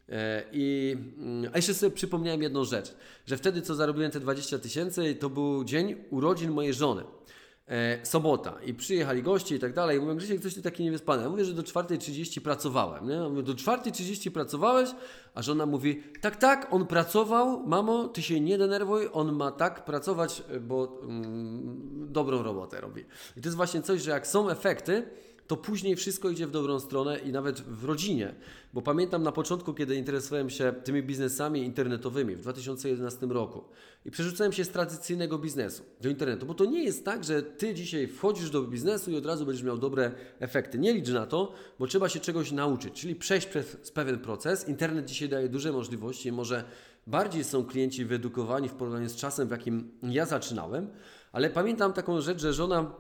E, 0.10 0.44
I, 0.52 0.98
mm, 1.18 1.52
a 1.54 1.58
jeszcze 1.58 1.74
sobie 1.74 1.96
przypomniałem 1.96 2.42
jedną 2.42 2.64
rzecz, 2.64 2.96
że 3.26 3.38
wtedy 3.38 3.62
co 3.62 3.76
zarobiłem 3.76 4.12
te 4.12 4.20
20 4.20 4.60
tysięcy, 4.60 5.16
to 5.16 5.30
był 5.30 5.64
dzień 5.64 5.96
urodzin 6.10 6.52
mojej 6.52 6.74
żony 6.74 7.04
e, 7.68 8.06
sobota 8.06 8.58
i 8.66 8.74
przyjechali 8.74 9.24
goście 9.24 9.56
i 9.56 9.60
tak 9.60 9.74
dalej. 9.74 10.00
Mówię, 10.00 10.16
Grzesiek, 10.16 10.42
coś 10.42 10.54
ty 10.54 10.62
taki 10.62 10.84
niewyspany. 10.84 11.24
Ja 11.24 11.30
mówię, 11.30 11.46
że 11.46 11.54
do 11.54 11.62
4.30 11.62 12.42
pracowałem. 12.42 13.10
Nie? 13.10 13.20
mówię, 13.20 13.44
do 13.44 13.54
4.30 13.54 14.32
pracowałeś? 14.32 14.90
A 15.36 15.42
żona 15.42 15.66
mówi, 15.66 16.04
tak, 16.22 16.36
tak, 16.36 16.68
on 16.72 16.88
pracował, 16.88 17.68
mamo, 17.68 18.08
ty 18.08 18.22
się 18.22 18.40
nie 18.40 18.58
denerwuj, 18.58 19.10
on 19.14 19.32
ma 19.32 19.52
tak 19.52 19.86
pracować, 19.86 20.44
bo 20.62 21.00
mm, 21.04 22.08
dobrą 22.12 22.44
robotę 22.44 22.82
robi. 22.82 23.02
I 23.38 23.42
to 23.42 23.48
jest 23.48 23.58
właśnie 23.58 23.82
coś, 23.82 24.02
że 24.02 24.12
jak 24.12 24.28
są 24.28 24.50
efekty, 24.50 25.04
to 25.54 25.58
później 25.58 25.96
wszystko 25.96 26.30
idzie 26.30 26.48
w 26.48 26.52
dobrą 26.52 26.80
stronę 26.80 27.20
i 27.20 27.32
nawet 27.32 27.62
w 27.62 27.86
rodzinie. 27.86 28.36
Bo 28.74 28.82
pamiętam 28.82 29.24
na 29.24 29.32
początku, 29.32 29.74
kiedy 29.74 29.96
interesowałem 29.96 30.50
się 30.50 30.74
tymi 30.84 31.04
biznesami 31.04 31.64
internetowymi 31.64 32.36
w 32.36 32.40
2011 32.40 33.26
roku 33.26 33.64
i 34.06 34.12
przerzucałem 34.12 34.54
się 34.54 34.64
z 34.64 34.70
tradycyjnego 34.70 35.38
biznesu 35.38 35.84
do 36.02 36.10
internetu, 36.10 36.46
bo 36.46 36.54
to 36.54 36.66
nie 36.66 36.84
jest 36.84 37.06
tak, 37.06 37.24
że 37.24 37.44
ty 37.44 37.74
dzisiaj 37.74 38.08
wchodzisz 38.08 38.50
do 38.50 38.62
biznesu 38.62 39.12
i 39.12 39.16
od 39.16 39.26
razu 39.26 39.46
będziesz 39.46 39.64
miał 39.64 39.78
dobre 39.78 40.12
efekty. 40.40 40.80
Nie 40.80 40.94
licz 40.94 41.10
na 41.10 41.26
to, 41.26 41.54
bo 41.80 41.88
trzeba 41.88 42.10
się 42.10 42.20
czegoś 42.20 42.52
nauczyć, 42.52 42.94
czyli 42.94 43.16
przejść 43.16 43.48
przez 43.48 43.92
pewien 43.92 44.20
proces. 44.20 44.68
Internet 44.68 45.06
dzisiaj 45.06 45.30
daje 45.30 45.50
duże 45.50 45.72
możliwości, 45.72 46.32
może 46.32 46.64
bardziej 47.08 47.44
są 47.44 47.66
klienci 47.66 48.06
wyedukowani 48.06 48.70
w 48.70 48.74
porównaniu 48.74 49.10
z 49.10 49.16
czasem, 49.16 49.48
w 49.48 49.52
jakim 49.52 49.92
ja 50.04 50.26
zaczynałem, 50.26 50.88
ale 51.32 51.50
pamiętam 51.50 51.94
taką 51.94 52.22
rzecz, 52.22 52.42
że 52.42 52.54
żona 52.54 52.92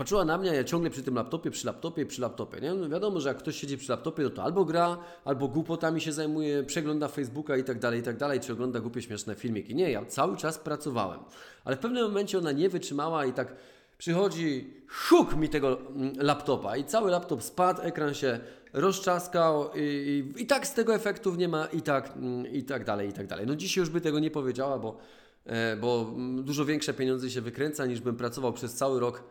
Patrzyła 0.00 0.24
na 0.24 0.38
mnie, 0.38 0.54
ja 0.54 0.64
ciągle 0.64 0.90
przy 0.90 1.02
tym 1.02 1.14
laptopie, 1.14 1.50
przy 1.50 1.66
laptopie, 1.66 2.06
przy 2.06 2.20
laptopie. 2.20 2.60
Nie? 2.60 2.74
No 2.74 2.88
wiadomo, 2.88 3.20
że 3.20 3.28
jak 3.28 3.38
ktoś 3.38 3.56
siedzi 3.56 3.78
przy 3.78 3.90
laptopie, 3.90 4.22
no 4.22 4.30
to 4.30 4.42
albo 4.42 4.64
gra, 4.64 4.98
albo 5.24 5.48
głupotami 5.48 6.00
się 6.00 6.12
zajmuje, 6.12 6.62
przegląda 6.62 7.08
Facebooka 7.08 7.56
i 7.56 7.64
tak 7.64 7.78
dalej, 7.78 8.00
i 8.00 8.02
tak 8.02 8.16
dalej, 8.16 8.40
czy 8.40 8.52
ogląda 8.52 8.80
głupie, 8.80 9.02
śmieszne 9.02 9.34
filmiki. 9.34 9.74
Nie, 9.74 9.90
ja 9.90 10.04
cały 10.04 10.36
czas 10.36 10.58
pracowałem. 10.58 11.20
Ale 11.64 11.76
w 11.76 11.78
pewnym 11.78 12.04
momencie 12.04 12.38
ona 12.38 12.52
nie 12.52 12.68
wytrzymała 12.68 13.26
i 13.26 13.32
tak 13.32 13.56
Przychodzi, 13.98 14.74
huk 15.08 15.36
mi 15.36 15.48
tego 15.48 15.80
mm, 15.80 16.12
laptopa 16.18 16.76
i 16.76 16.84
cały 16.84 17.10
laptop 17.10 17.42
spadł, 17.42 17.82
ekran 17.82 18.14
się 18.14 18.40
rozczaskał 18.72 19.70
i, 19.74 19.80
i, 20.36 20.42
i 20.42 20.46
tak 20.46 20.66
z 20.66 20.74
tego 20.74 20.94
efektów 20.94 21.36
nie 21.38 21.48
ma 21.48 21.66
i 21.66 21.82
tak, 21.82 22.16
mm, 22.16 22.46
i 22.46 22.62
tak 22.62 22.84
dalej, 22.84 23.08
i 23.08 23.12
tak 23.12 23.26
dalej. 23.26 23.46
No 23.46 23.56
dzisiaj 23.56 23.82
już 23.82 23.90
by 23.90 24.00
tego 24.00 24.18
nie 24.18 24.30
powiedziała, 24.30 24.78
bo, 24.78 24.98
e, 25.46 25.76
bo 25.76 26.06
mm, 26.14 26.44
dużo 26.44 26.64
większe 26.64 26.94
pieniądze 26.94 27.30
się 27.30 27.40
wykręca 27.40 27.86
niż 27.86 28.00
bym 28.00 28.16
pracował 28.16 28.52
przez 28.52 28.74
cały 28.74 29.00
rok 29.00 29.22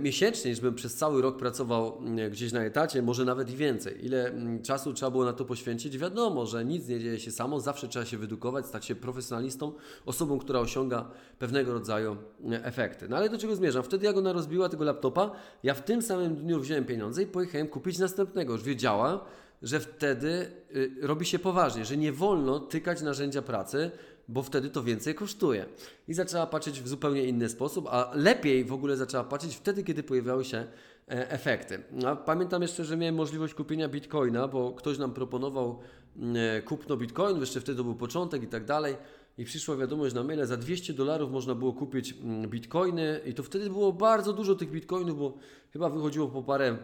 miesięcznie, 0.00 0.50
niż 0.50 0.60
bym 0.60 0.74
przez 0.74 0.94
cały 0.94 1.22
rok 1.22 1.36
pracował 1.38 1.98
mm, 1.98 2.30
gdzieś 2.30 2.52
na 2.52 2.64
etacie, 2.64 3.02
może 3.02 3.24
nawet 3.24 3.50
i 3.50 3.56
więcej. 3.56 4.06
Ile 4.06 4.28
mm, 4.28 4.62
czasu 4.62 4.92
trzeba 4.92 5.10
było 5.10 5.24
na 5.24 5.32
to 5.32 5.44
poświęcić? 5.44 5.98
Wiadomo, 5.98 6.46
że 6.46 6.64
nic 6.64 6.88
nie 6.88 7.00
dzieje 7.00 7.20
się 7.20 7.30
samo, 7.30 7.60
zawsze 7.60 7.88
trzeba 7.88 8.04
się 8.04 8.18
wyedukować, 8.18 8.66
stać 8.66 8.84
się 8.84 8.94
profesjonalistą, 8.94 9.72
osobą, 10.06 10.38
która 10.38 10.60
osiąga 10.60 11.10
pewnego 11.38 11.72
rodzaju 11.72 12.16
mm, 12.40 12.60
efekty. 12.64 13.08
No 13.08 13.16
ale 13.16 13.28
do 13.28 13.38
czego 13.38 13.56
zmierzam? 13.56 13.82
Wtedy 13.82 14.06
jak 14.06 14.16
ona 14.16 14.32
rozbiła 14.32 14.68
tego 14.68 14.84
laptopa, 14.84 15.30
ja 15.62 15.74
w 15.74 15.84
tym 15.84 16.02
samym 16.02 16.36
dniu 16.36 16.60
wziąłem 16.60 16.84
pieniądze 16.84 17.22
i 17.22 17.26
pojechałem 17.26 17.68
kupić 17.68 17.98
następnego. 17.98 18.52
Już 18.52 18.62
wiedziała, 18.62 19.24
że 19.62 19.80
wtedy 19.80 20.50
y, 20.76 20.90
robi 21.02 21.26
się 21.26 21.38
poważnie, 21.38 21.84
że 21.84 21.96
nie 21.96 22.12
wolno 22.12 22.60
tykać 22.60 23.02
narzędzia 23.02 23.42
pracy, 23.42 23.90
bo 24.28 24.42
wtedy 24.42 24.70
to 24.70 24.82
więcej 24.82 25.14
kosztuje. 25.14 25.66
I 26.08 26.14
zaczęła 26.14 26.46
patrzeć 26.46 26.80
w 26.80 26.88
zupełnie 26.88 27.24
inny 27.24 27.48
sposób, 27.48 27.86
a 27.90 28.12
lepiej 28.14 28.64
w 28.64 28.72
ogóle 28.72 28.96
zaczęła 28.96 29.24
patrzeć 29.24 29.56
wtedy, 29.56 29.84
kiedy 29.84 30.02
pojawiały 30.02 30.44
się 30.44 30.56
e, 30.58 31.30
efekty. 31.30 31.82
A 32.06 32.16
pamiętam 32.16 32.62
jeszcze, 32.62 32.84
że 32.84 32.96
miałem 32.96 33.14
możliwość 33.14 33.54
kupienia 33.54 33.88
bitcoina, 33.88 34.48
bo 34.48 34.72
ktoś 34.72 34.98
nam 34.98 35.12
proponował 35.12 35.78
mm, 36.16 36.36
e, 36.36 36.62
kupno 36.62 36.96
bitcoin, 36.96 37.40
jeszcze 37.40 37.60
wtedy 37.60 37.78
to 37.78 37.84
był 37.84 37.94
początek 37.94 38.42
i 38.42 38.46
tak 38.46 38.64
dalej. 38.64 38.96
I 39.38 39.44
przyszła 39.44 39.76
wiadomość 39.76 40.14
na 40.14 40.24
maile, 40.24 40.46
za 40.46 40.56
200 40.56 40.92
dolarów 40.92 41.30
można 41.30 41.54
było 41.54 41.72
kupić 41.72 42.12
mm, 42.12 42.50
bitcoiny 42.50 43.20
i 43.26 43.34
to 43.34 43.42
wtedy 43.42 43.70
było 43.70 43.92
bardzo 43.92 44.32
dużo 44.32 44.54
tych 44.54 44.70
bitcoinów, 44.70 45.18
bo 45.18 45.38
chyba 45.72 45.90
wychodziło 45.90 46.28
po 46.28 46.42
parę 46.42 46.78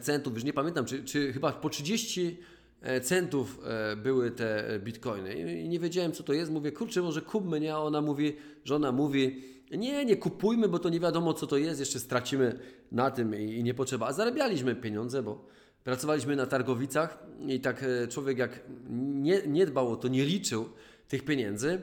centów, 0.00 0.34
już 0.34 0.44
nie 0.44 0.52
pamiętam, 0.52 0.84
czy, 0.84 1.04
czy 1.04 1.32
chyba 1.32 1.52
po 1.52 1.68
30 1.70 2.38
E, 2.84 3.00
centów 3.00 3.60
e, 3.64 3.96
były 3.96 4.30
te 4.30 4.80
bitcoiny 4.84 5.34
i 5.62 5.68
nie 5.68 5.78
wiedziałem 5.78 6.12
co 6.12 6.22
to 6.22 6.32
jest. 6.32 6.52
Mówię, 6.52 6.72
kurczę, 6.72 7.02
może 7.02 7.22
kupmy, 7.22 7.60
nie? 7.60 7.74
A 7.74 7.78
ona 7.78 8.00
mówi, 8.00 8.36
żona 8.64 8.92
mówi, 8.92 9.42
nie, 9.70 10.04
nie 10.04 10.16
kupujmy, 10.16 10.68
bo 10.68 10.78
to 10.78 10.88
nie 10.88 11.00
wiadomo 11.00 11.34
co 11.34 11.46
to 11.46 11.56
jest, 11.56 11.80
jeszcze 11.80 12.00
stracimy 12.00 12.58
na 12.92 13.10
tym 13.10 13.34
i 13.34 13.62
nie 13.62 13.74
potrzeba. 13.74 14.06
A 14.06 14.12
zarabialiśmy 14.12 14.74
pieniądze, 14.74 15.22
bo 15.22 15.46
pracowaliśmy 15.84 16.36
na 16.36 16.46
targowicach 16.46 17.18
i 17.46 17.60
tak 17.60 17.82
e, 17.82 18.08
człowiek 18.08 18.38
jak 18.38 18.60
nie, 19.00 19.42
nie 19.46 19.66
dbał 19.66 19.92
o 19.92 19.96
to, 19.96 20.08
nie 20.08 20.24
liczył 20.24 20.68
tych 21.08 21.24
pieniędzy, 21.24 21.80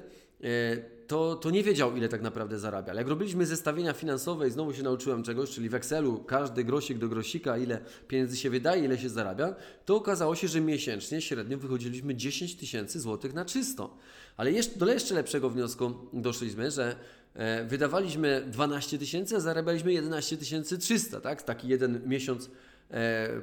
to, 1.12 1.36
to 1.36 1.50
nie 1.50 1.64
wiedział, 1.64 1.98
ile 1.98 2.10
tak 2.10 2.22
naprawdę 2.22 2.60
zarabia. 2.60 2.92
Ale 2.92 3.02
jak 3.02 3.08
robiliśmy 3.08 3.46
zestawienia 3.46 3.94
finansowe 3.94 4.48
i 4.48 4.52
znowu 4.52 4.74
się 4.74 4.84
nauczyłem 4.84 5.24
czegoś, 5.24 5.50
czyli 5.50 5.70
w 5.70 5.76
Excelu 5.76 6.24
każdy 6.24 6.64
grosik 6.64 6.98
do 6.98 7.10
grosika, 7.10 7.58
ile 7.58 7.80
pieniędzy 8.08 8.38
się 8.38 8.50
wydaje, 8.50 8.86
ile 8.86 8.98
się 8.98 9.10
zarabia, 9.10 9.56
to 9.86 9.96
okazało 9.96 10.36
się, 10.36 10.48
że 10.48 10.62
miesięcznie 10.62 11.22
średnio 11.22 11.58
wychodziliśmy 11.58 12.16
10 12.16 12.56
tysięcy 12.56 13.00
złotych 13.00 13.34
na 13.34 13.46
czysto. 13.46 13.98
Ale 14.38 14.52
jeszcze, 14.52 14.80
do 14.80 14.94
jeszcze 14.94 15.16
lepszego 15.16 15.50
wniosku 15.50 15.94
doszliśmy, 16.14 16.72
że 16.72 16.96
e, 17.34 17.66
wydawaliśmy 17.66 18.44
12 18.48 18.98
tysięcy, 18.98 19.36
a 19.36 19.40
zarabialiśmy 19.40 19.94
11 19.94 20.38
300, 20.80 21.22
tak? 21.22 21.44
Taki 21.44 21.68
jeden 21.68 22.02
miesiąc 22.10 22.50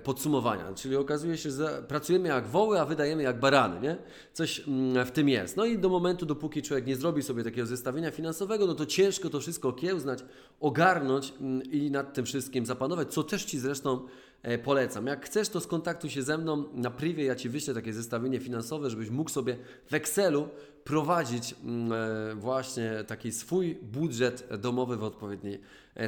podsumowania. 0.02 0.74
Czyli 0.74 0.96
okazuje 0.96 1.36
się, 1.36 1.50
że 1.50 1.82
pracujemy 1.88 2.28
jak 2.28 2.46
woły, 2.46 2.80
a 2.80 2.84
wydajemy 2.84 3.22
jak 3.22 3.40
barany, 3.40 3.80
nie? 3.80 3.96
Coś 4.32 4.68
mm, 4.68 5.06
w 5.06 5.10
tym 5.10 5.28
jest. 5.28 5.56
No 5.56 5.64
i 5.64 5.78
do 5.78 5.88
momentu, 5.88 6.26
dopóki 6.26 6.62
człowiek 6.62 6.86
nie 6.86 6.96
zrobi 6.96 7.22
sobie 7.22 7.44
takiego 7.44 7.66
zestawienia 7.66 8.10
finansowego, 8.10 8.66
no 8.66 8.74
to 8.74 8.86
ciężko 8.86 9.30
to 9.30 9.40
wszystko 9.40 9.68
okiełznać, 9.68 10.24
ogarnąć 10.60 11.32
mm, 11.40 11.62
i 11.62 11.90
nad 11.90 12.14
tym 12.14 12.24
wszystkim 12.24 12.66
zapanować, 12.66 13.12
co 13.12 13.22
też 13.22 13.44
Ci 13.44 13.58
zresztą 13.58 14.00
e, 14.42 14.58
polecam. 14.58 15.06
Jak 15.06 15.26
chcesz, 15.26 15.48
to 15.48 15.60
skontaktuj 15.60 16.10
się 16.10 16.22
ze 16.22 16.38
mną 16.38 16.64
na 16.74 16.90
privie, 16.90 17.24
ja 17.24 17.36
Ci 17.36 17.48
wyślę 17.48 17.74
takie 17.74 17.92
zestawienie 17.92 18.40
finansowe, 18.40 18.90
żebyś 18.90 19.10
mógł 19.10 19.30
sobie 19.30 19.56
w 19.86 19.94
Excelu 19.94 20.48
prowadzić 20.84 21.54
mm, 21.64 21.92
e, 21.92 22.34
właśnie 22.34 23.04
taki 23.06 23.32
swój 23.32 23.74
budżet 23.74 24.48
domowy 24.58 24.96
w 24.96 25.02
odpowiedni 25.02 25.58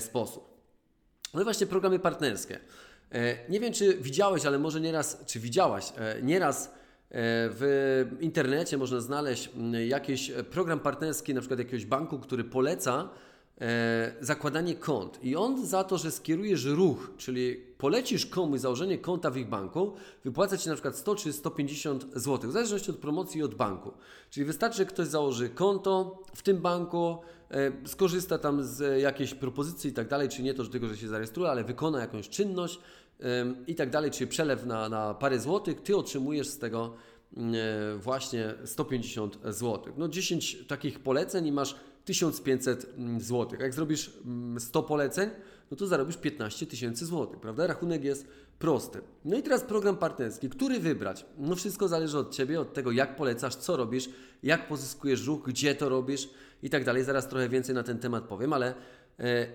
sposób. 0.00 0.50
No 1.34 1.40
i 1.40 1.44
właśnie 1.44 1.66
programy 1.66 1.98
partnerskie. 1.98 2.60
E, 3.12 3.36
nie 3.48 3.60
wiem, 3.60 3.72
czy 3.72 3.94
widziałeś, 3.94 4.46
ale 4.46 4.58
może 4.58 4.80
nieraz, 4.80 5.24
czy 5.26 5.40
widziałaś, 5.40 5.92
e, 5.96 6.22
nieraz 6.22 6.64
e, 6.66 6.70
w 7.52 8.16
internecie 8.20 8.78
można 8.78 9.00
znaleźć 9.00 9.50
jakiś 9.88 10.32
program 10.50 10.80
partnerski, 10.80 11.34
na 11.34 11.40
przykład 11.40 11.58
jakiegoś 11.58 11.86
banku, 11.86 12.18
który 12.18 12.44
poleca 12.44 13.08
zakładanie 14.20 14.74
kont. 14.74 15.24
I 15.24 15.36
on 15.36 15.66
za 15.66 15.84
to, 15.84 15.98
że 15.98 16.10
skierujesz 16.10 16.64
ruch, 16.64 17.10
czyli 17.16 17.56
polecisz 17.78 18.26
komuś 18.26 18.60
założenie 18.60 18.98
konta 18.98 19.30
w 19.30 19.36
ich 19.36 19.48
banku, 19.48 19.92
wypłaca 20.24 20.56
Ci 20.56 20.68
na 20.68 20.74
przykład 20.74 20.96
100 20.96 21.14
czy 21.14 21.32
150 21.32 22.06
zł, 22.14 22.50
w 22.50 22.52
zależności 22.52 22.90
od 22.90 22.96
promocji 22.96 23.40
i 23.40 23.42
od 23.42 23.54
banku. 23.54 23.92
Czyli 24.30 24.46
wystarczy, 24.46 24.78
że 24.78 24.86
ktoś 24.86 25.06
założy 25.06 25.48
konto 25.48 26.22
w 26.34 26.42
tym 26.42 26.58
banku, 26.58 27.18
skorzysta 27.86 28.38
tam 28.38 28.64
z 28.64 29.02
jakiejś 29.02 29.34
propozycji 29.34 29.90
i 29.90 29.92
tak 29.92 30.08
dalej, 30.08 30.28
czy 30.28 30.42
nie 30.42 30.54
to, 30.54 30.64
że 30.64 30.70
tylko, 30.70 30.88
że 30.88 30.96
się 30.96 31.08
zarejestruje, 31.08 31.50
ale 31.50 31.64
wykona 31.64 32.00
jakąś 32.00 32.28
czynność, 32.28 32.78
i 33.66 33.74
tak 33.74 33.90
dalej, 33.90 34.10
czyli 34.10 34.30
przelew 34.30 34.66
na, 34.66 34.88
na 34.88 35.14
parę 35.14 35.38
złotych, 35.38 35.82
ty 35.82 35.96
otrzymujesz 35.96 36.48
z 36.48 36.58
tego 36.58 36.94
mm, 37.36 37.54
e, 37.54 37.98
właśnie 37.98 38.54
150 38.64 39.38
zł. 39.44 39.92
No 39.96 40.08
10 40.08 40.66
takich 40.66 41.00
poleceń 41.00 41.46
i 41.46 41.52
masz 41.52 41.76
1500 42.04 42.86
mm, 42.96 43.20
zł. 43.20 43.60
Jak 43.60 43.74
zrobisz 43.74 44.12
100 44.58 44.78
mm, 44.78 44.88
poleceń, 44.88 45.30
no 45.70 45.76
to 45.76 45.86
zarobisz 45.86 46.16
15 46.16 46.66
tysięcy 46.66 47.06
złotych, 47.06 47.40
prawda? 47.40 47.66
Rachunek 47.66 48.04
jest 48.04 48.26
prosty. 48.58 49.00
No 49.24 49.36
i 49.36 49.42
teraz 49.42 49.62
program 49.62 49.96
partnerski. 49.96 50.48
Który 50.48 50.80
wybrać? 50.80 51.26
No 51.38 51.56
wszystko 51.56 51.88
zależy 51.88 52.18
od 52.18 52.34
Ciebie, 52.34 52.60
od 52.60 52.74
tego 52.74 52.92
jak 52.92 53.16
polecasz, 53.16 53.54
co 53.54 53.76
robisz, 53.76 54.08
jak 54.42 54.68
pozyskujesz 54.68 55.26
ruch, 55.26 55.42
gdzie 55.46 55.74
to 55.74 55.88
robisz 55.88 56.28
i 56.62 56.70
tak 56.70 56.84
dalej. 56.84 57.04
Zaraz 57.04 57.28
trochę 57.28 57.48
więcej 57.48 57.74
na 57.74 57.82
ten 57.82 57.98
temat 57.98 58.24
powiem, 58.24 58.52
ale 58.52 58.74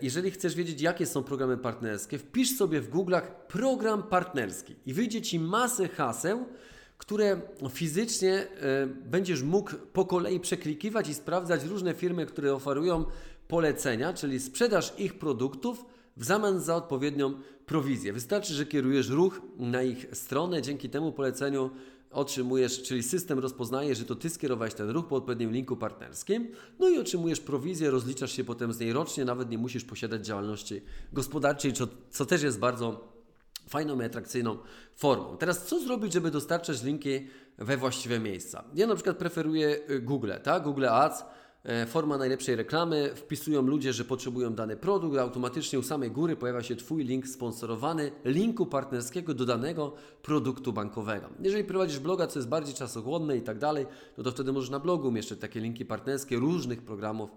jeżeli 0.01 0.31
chcesz 0.31 0.55
wiedzieć, 0.55 0.81
jakie 0.81 1.05
są 1.05 1.23
programy 1.23 1.57
partnerskie, 1.57 2.17
wpisz 2.17 2.57
sobie 2.57 2.81
w 2.81 2.89
Google'ach 2.89 3.21
program 3.47 4.03
partnerski 4.03 4.75
i 4.85 4.93
wyjdzie 4.93 5.21
Ci 5.21 5.39
masę 5.39 5.87
haseł, 5.87 6.45
które 6.97 7.41
fizycznie 7.69 8.33
e, 8.33 8.87
będziesz 8.87 9.43
mógł 9.43 9.71
po 9.93 10.05
kolei 10.05 10.39
przeklikiwać 10.39 11.09
i 11.09 11.13
sprawdzać 11.13 11.63
różne 11.63 11.93
firmy, 11.93 12.25
które 12.25 12.53
oferują 12.53 13.05
polecenia, 13.47 14.13
czyli 14.13 14.39
sprzedaż 14.39 14.93
ich 14.97 15.19
produktów 15.19 15.85
w 16.17 16.25
zamian 16.25 16.59
za 16.59 16.75
odpowiednią 16.75 17.33
prowizję. 17.65 18.13
Wystarczy, 18.13 18.53
że 18.53 18.65
kierujesz 18.65 19.09
ruch 19.09 19.41
na 19.57 19.83
ich 19.83 20.05
stronę, 20.13 20.61
dzięki 20.61 20.89
temu 20.89 21.11
poleceniu 21.11 21.69
otrzymujesz, 22.15 22.83
czyli 22.83 23.03
system 23.03 23.39
rozpoznaje, 23.39 23.95
że 23.95 24.05
to 24.05 24.15
Ty 24.15 24.29
skierowałeś 24.29 24.73
ten 24.73 24.89
ruch 24.89 25.07
po 25.07 25.15
odpowiednim 25.15 25.51
linku 25.51 25.77
partnerskim, 25.77 26.47
no 26.79 26.89
i 26.89 26.97
otrzymujesz 26.97 27.39
prowizję, 27.39 27.91
rozliczasz 27.91 28.31
się 28.31 28.43
potem 28.43 28.73
z 28.73 28.79
niej 28.79 28.93
rocznie, 28.93 29.25
nawet 29.25 29.49
nie 29.49 29.57
musisz 29.57 29.83
posiadać 29.83 30.25
działalności 30.25 30.81
gospodarczej, 31.13 31.73
co, 31.73 31.87
co 32.11 32.25
też 32.25 32.43
jest 32.43 32.59
bardzo 32.59 33.15
fajną 33.69 34.01
i 34.01 34.03
atrakcyjną 34.03 34.57
formą. 34.95 35.37
Teraz 35.37 35.65
co 35.65 35.79
zrobić, 35.79 36.13
żeby 36.13 36.31
dostarczać 36.31 36.83
linki 36.83 37.27
we 37.57 37.77
właściwe 37.77 38.19
miejsca? 38.19 38.63
Ja 38.73 38.87
na 38.87 38.95
przykład 38.95 39.17
preferuję 39.17 39.79
y, 39.89 40.01
Google, 40.01 40.31
tak? 40.43 40.63
Google 40.63 40.85
Ads, 40.85 41.23
forma 41.87 42.17
najlepszej 42.17 42.55
reklamy, 42.55 43.11
wpisują 43.15 43.61
ludzie, 43.61 43.93
że 43.93 44.05
potrzebują 44.05 44.53
dany 44.53 44.77
produkt, 44.77 45.17
automatycznie 45.17 45.79
u 45.79 45.83
samej 45.83 46.11
góry 46.11 46.35
pojawia 46.35 46.63
się 46.63 46.75
Twój 46.75 47.03
link 47.03 47.27
sponsorowany 47.27 48.11
linku 48.25 48.65
partnerskiego 48.65 49.33
do 49.33 49.45
danego 49.45 49.93
produktu 50.21 50.73
bankowego. 50.73 51.29
Jeżeli 51.39 51.63
prowadzisz 51.63 51.99
bloga, 51.99 52.27
co 52.27 52.39
jest 52.39 52.49
bardziej 52.49 52.75
czasochłonne 52.75 53.37
i 53.37 53.41
tak 53.41 53.57
dalej, 53.57 53.85
no 54.17 54.23
to 54.23 54.31
wtedy 54.31 54.53
możesz 54.53 54.69
na 54.69 54.79
blogu 54.79 55.07
umieszczać 55.07 55.39
takie 55.39 55.59
linki 55.59 55.85
partnerskie 55.85 56.37
różnych 56.37 56.81
programów, 56.81 57.29
e, 57.31 57.35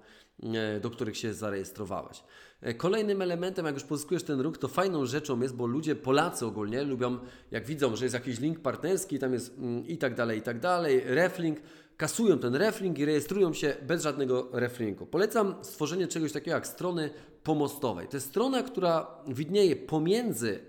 do 0.80 0.90
których 0.90 1.16
się 1.16 1.34
zarejestrowałeś. 1.34 2.22
E, 2.60 2.74
kolejnym 2.74 3.22
elementem, 3.22 3.66
jak 3.66 3.74
już 3.74 3.84
pozyskujesz 3.84 4.22
ten 4.22 4.40
ruch, 4.40 4.58
to 4.58 4.68
fajną 4.68 5.06
rzeczą 5.06 5.40
jest, 5.40 5.54
bo 5.54 5.66
ludzie, 5.66 5.96
Polacy 5.96 6.46
ogólnie 6.46 6.82
lubią, 6.82 7.18
jak 7.50 7.66
widzą, 7.66 7.96
że 7.96 8.04
jest 8.04 8.14
jakiś 8.14 8.40
link 8.40 8.60
partnerski, 8.60 9.18
tam 9.18 9.32
jest 9.32 9.58
mm, 9.58 9.86
i 9.86 9.98
tak 9.98 10.14
dalej, 10.14 10.38
i 10.38 10.42
tak 10.42 10.60
dalej, 10.60 11.02
reflink, 11.04 11.58
kasują 11.96 12.38
ten 12.38 12.54
reflink 12.54 12.98
i 12.98 13.04
rejestrują 13.04 13.52
się 13.52 13.76
bez 13.82 14.02
żadnego 14.02 14.48
reflinku. 14.52 15.06
Polecam 15.06 15.54
stworzenie 15.62 16.08
czegoś 16.08 16.32
takiego 16.32 16.54
jak 16.54 16.66
strony 16.66 17.10
pomostowej. 17.42 18.08
To 18.08 18.16
jest 18.16 18.28
strona, 18.28 18.62
która 18.62 19.06
widnieje 19.28 19.76
pomiędzy 19.76 20.60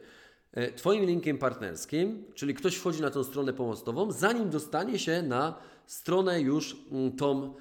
e, 0.51 0.71
Twoim 0.71 1.05
linkiem 1.05 1.37
partnerskim, 1.37 2.25
czyli 2.35 2.53
ktoś 2.53 2.75
wchodzi 2.75 3.01
na 3.01 3.09
tą 3.09 3.23
stronę 3.23 3.53
pomostową, 3.53 4.11
zanim 4.11 4.49
dostanie 4.49 4.99
się 4.99 5.21
na 5.21 5.59
stronę 5.85 6.41
już 6.41 6.77
mm, 6.91 7.11
tą 7.11 7.43
e, 7.45 7.51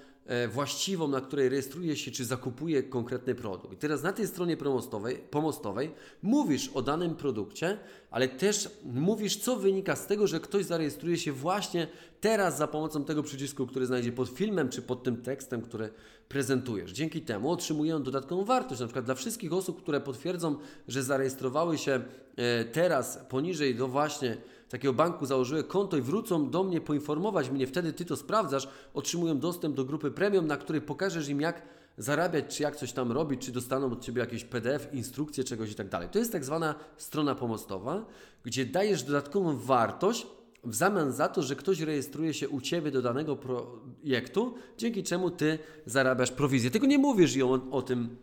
właściwą, 0.53 1.09
na 1.09 1.21
której 1.21 1.49
rejestruje 1.49 1.97
się 1.97 2.11
czy 2.11 2.25
zakupuje 2.25 2.83
konkretny 2.83 3.35
produkt. 3.35 3.81
Teraz 3.81 4.03
na 4.03 4.13
tej 4.13 4.27
stronie 4.27 4.57
pomostowej, 4.57 5.17
pomostowej 5.17 5.91
mówisz 6.23 6.71
o 6.75 6.83
danym 6.83 7.15
produkcie, 7.15 7.79
ale 8.11 8.29
też 8.29 8.71
mówisz, 8.85 9.37
co 9.37 9.57
wynika 9.57 9.97
z 9.97 10.07
tego, 10.07 10.27
że 10.27 10.41
ktoś 10.41 10.65
zarejestruje 10.65 11.17
się 11.17 11.33
właśnie 11.33 11.89
teraz 12.21 12.59
za 12.59 12.67
pomocą 12.67 13.05
tego 13.05 13.23
przycisku, 13.23 13.67
który 13.67 13.87
znajdzie 13.87 14.13
pod 14.13 14.29
filmem 14.29 14.69
czy 14.69 14.83
pod 14.83 15.03
tym 15.03 15.17
tekstem, 15.17 15.63
który 15.63 15.91
prezentujesz. 16.29 16.93
Dzięki 16.93 17.23
temu 17.23 17.51
otrzymują 17.51 18.03
dodatkową 18.03 18.45
wartość. 18.45 18.81
Na 18.81 18.87
przykład 18.87 19.05
dla 19.05 19.15
wszystkich 19.15 19.53
osób, 19.53 19.83
które 19.83 20.01
potwierdzą, 20.01 20.57
że 20.89 21.03
zarejestrowały 21.03 21.79
się 21.79 22.01
e, 22.37 22.65
teraz 22.65 23.19
poniżej 23.29 23.75
do 23.75 23.89
właśnie 23.89 24.37
takiego 24.69 24.95
banku, 24.95 25.27
założyły 25.27 25.65
konto 25.65 25.97
i 25.97 26.03
wrócą 26.03 26.51
do 26.51 26.65
mnie 26.65 26.81
poinformować 26.81 27.51
mnie, 27.51 27.67
wtedy 27.67 27.93
Ty 27.93 28.05
to 28.05 28.17
sprawdzasz, 28.17 28.69
otrzymują 28.95 29.39
dostęp 29.39 29.77
do 29.77 29.85
grupy 29.85 30.11
premium, 30.11 30.47
na 30.47 30.57
której 30.57 30.83
pokażesz 30.83 31.29
im 31.29 31.41
jak 31.41 31.63
zarabiać, 31.99 32.57
czy 32.57 32.63
jak 32.63 32.77
coś 32.77 32.93
tam 32.93 33.13
robić, 33.13 33.47
czy 33.47 33.53
dostaną 33.53 33.93
od 33.93 34.01
Ciebie 34.01 34.21
jakieś 34.21 34.45
PDF, 34.45 34.95
instrukcje 34.95 35.45
czegoś 35.45 35.71
i 35.71 35.75
tak 35.75 35.89
dalej. 35.89 36.09
To 36.09 36.19
jest 36.19 36.33
tak 36.33 36.45
zwana 36.45 36.75
strona 36.97 37.35
pomostowa, 37.35 38.07
gdzie 38.45 38.67
dajesz 38.67 39.03
dodatkową 39.03 39.57
wartość 39.57 40.27
w 40.65 40.75
zamian 40.75 41.13
za 41.13 41.29
to, 41.29 41.43
że 41.43 41.57
ktoś 41.57 41.81
rejestruje 41.81 42.35
się 42.35 42.49
u 42.49 42.61
Ciebie 42.61 42.91
do 42.91 43.03
danego 43.03 43.37
projektu, 43.37 44.55
dzięki 44.79 45.03
czemu 45.03 45.31
Ty 45.31 45.59
zarabiasz 45.87 46.31
prowizję. 46.31 46.71
Tylko 46.71 46.87
nie 46.87 46.99
mówisz 46.99 47.37
im 47.37 47.47
o, 47.47 47.61
o 47.71 47.83
tym 47.83 48.17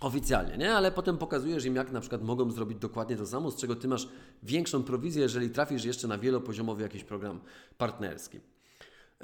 oficjalnie, 0.00 0.56
nie? 0.56 0.74
ale 0.74 0.92
potem 0.92 1.18
pokazujesz 1.18 1.64
im, 1.64 1.76
jak 1.76 1.92
na 1.92 2.00
przykład 2.00 2.22
mogą 2.22 2.50
zrobić 2.50 2.78
dokładnie 2.78 3.16
to 3.16 3.26
samo, 3.26 3.50
z 3.50 3.56
czego 3.56 3.76
Ty 3.76 3.88
masz 3.88 4.08
większą 4.42 4.82
prowizję, 4.82 5.22
jeżeli 5.22 5.50
trafisz 5.50 5.84
jeszcze 5.84 6.08
na 6.08 6.18
wielopoziomowy 6.18 6.82
jakiś 6.82 7.04
program 7.04 7.40
partnerski. 7.78 8.40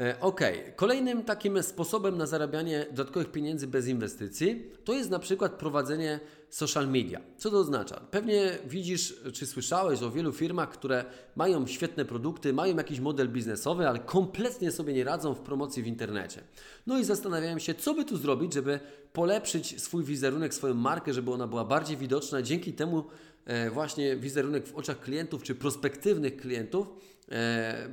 E, 0.00 0.20
ok, 0.20 0.40
kolejnym 0.76 1.24
takim 1.24 1.62
sposobem 1.62 2.16
na 2.16 2.26
zarabianie 2.26 2.86
dodatkowych 2.90 3.32
pieniędzy 3.32 3.66
bez 3.66 3.88
inwestycji 3.88 4.62
to 4.84 4.92
jest 4.92 5.10
na 5.10 5.18
przykład 5.18 5.52
prowadzenie 5.52 6.20
social 6.50 6.88
media. 6.88 7.20
Co 7.36 7.50
to 7.50 7.58
oznacza? 7.58 8.00
Pewnie 8.10 8.58
widzisz 8.66 9.14
czy 9.32 9.46
słyszałeś 9.46 10.02
o 10.02 10.10
wielu 10.10 10.32
firmach, 10.32 10.70
które 10.70 11.04
mają 11.36 11.66
świetne 11.66 12.04
produkty, 12.04 12.52
mają 12.52 12.76
jakiś 12.76 13.00
model 13.00 13.28
biznesowy, 13.28 13.88
ale 13.88 13.98
kompletnie 13.98 14.70
sobie 14.70 14.92
nie 14.92 15.04
radzą 15.04 15.34
w 15.34 15.40
promocji 15.40 15.82
w 15.82 15.86
internecie. 15.86 16.42
No 16.86 16.98
i 16.98 17.04
zastanawiają 17.04 17.58
się, 17.58 17.74
co 17.74 17.94
by 17.94 18.04
tu 18.04 18.16
zrobić, 18.16 18.54
żeby 18.54 18.80
polepszyć 19.12 19.82
swój 19.82 20.04
wizerunek, 20.04 20.54
swoją 20.54 20.74
markę, 20.74 21.12
żeby 21.12 21.32
ona 21.32 21.46
była 21.46 21.64
bardziej 21.64 21.96
widoczna. 21.96 22.42
Dzięki 22.42 22.72
temu 22.72 23.04
e, 23.44 23.70
właśnie 23.70 24.16
wizerunek 24.16 24.66
w 24.66 24.74
oczach 24.74 25.00
klientów 25.00 25.42
czy 25.42 25.54
prospektywnych 25.54 26.36
klientów 26.36 26.86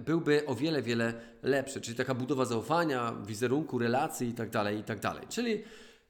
byłby 0.06 0.46
o 0.46 0.56
wiele, 0.56 0.82
wiele 0.82 1.14
lepszy. 1.44 1.82
Czyli 1.82 1.98
taka 1.98 2.14
budowa 2.14 2.46
zaufania, 2.46 3.16
wizerunku, 3.26 3.80
relacji 3.80 4.28
itd., 4.28 4.52
tak 4.52 4.74
itd. 4.74 5.02
Tak 5.02 5.28
Czyli 5.28 5.64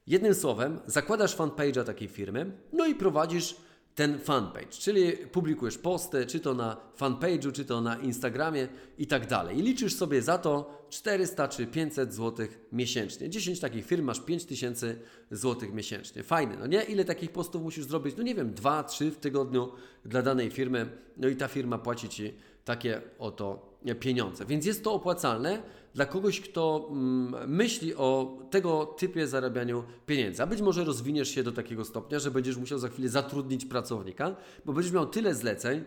jednym 0.06 0.34
słowem, 0.34 0.80
zakładasz 0.86 1.36
fanpage'a 1.36 1.84
takiej 1.84 2.08
firmy, 2.08 2.52
no 2.72 2.86
i 2.86 2.94
prowadzisz 2.94 3.56
ten 3.94 4.18
fanpage, 4.18 4.68
czyli 4.68 5.12
publikujesz 5.12 5.78
posty, 5.78 6.26
czy 6.26 6.40
to 6.40 6.54
na 6.54 6.76
fanpage'u, 6.98 7.52
czy 7.52 7.64
to 7.64 7.80
na 7.80 7.96
Instagramie 7.96 8.68
i 8.98 9.06
tak. 9.06 9.22
I 9.56 9.62
liczysz 9.62 9.94
sobie 9.94 10.22
za 10.22 10.38
to 10.38 10.77
400 10.90 11.48
czy 11.48 11.66
500 11.66 12.14
zł 12.14 12.46
miesięcznie. 12.72 13.30
10 13.30 13.60
takich 13.60 13.86
firm 13.86 14.04
masz 14.04 14.20
5000 14.20 14.96
zł 15.30 15.68
miesięcznie. 15.72 16.22
Fajne, 16.22 16.56
no 16.56 16.66
nie? 16.66 16.82
Ile 16.82 17.04
takich 17.04 17.32
postów 17.32 17.62
musisz 17.62 17.84
zrobić? 17.84 18.16
No 18.16 18.22
nie 18.22 18.34
wiem, 18.34 18.54
2-3 18.54 19.10
w 19.10 19.16
tygodniu 19.16 19.72
dla 20.04 20.22
danej 20.22 20.50
firmy, 20.50 20.88
no 21.16 21.28
i 21.28 21.36
ta 21.36 21.48
firma 21.48 21.78
płaci 21.78 22.08
Ci 22.08 22.34
takie 22.64 23.02
oto 23.18 23.78
pieniądze. 24.00 24.46
Więc 24.46 24.66
jest 24.66 24.84
to 24.84 24.92
opłacalne 24.92 25.62
dla 25.94 26.06
kogoś, 26.06 26.40
kto 26.40 26.88
mm, 26.90 27.50
myśli 27.50 27.94
o 27.94 28.38
tego 28.50 28.86
typie 28.86 29.26
zarabianiu 29.26 29.84
pieniędzy. 30.06 30.42
A 30.42 30.46
być 30.46 30.60
może 30.60 30.84
rozwiniesz 30.84 31.28
się 31.28 31.42
do 31.42 31.52
takiego 31.52 31.84
stopnia, 31.84 32.18
że 32.18 32.30
będziesz 32.30 32.56
musiał 32.56 32.78
za 32.78 32.88
chwilę 32.88 33.08
zatrudnić 33.08 33.64
pracownika, 33.64 34.36
bo 34.64 34.72
będziesz 34.72 34.92
miał 34.92 35.06
tyle 35.06 35.34
zleceń, 35.34 35.84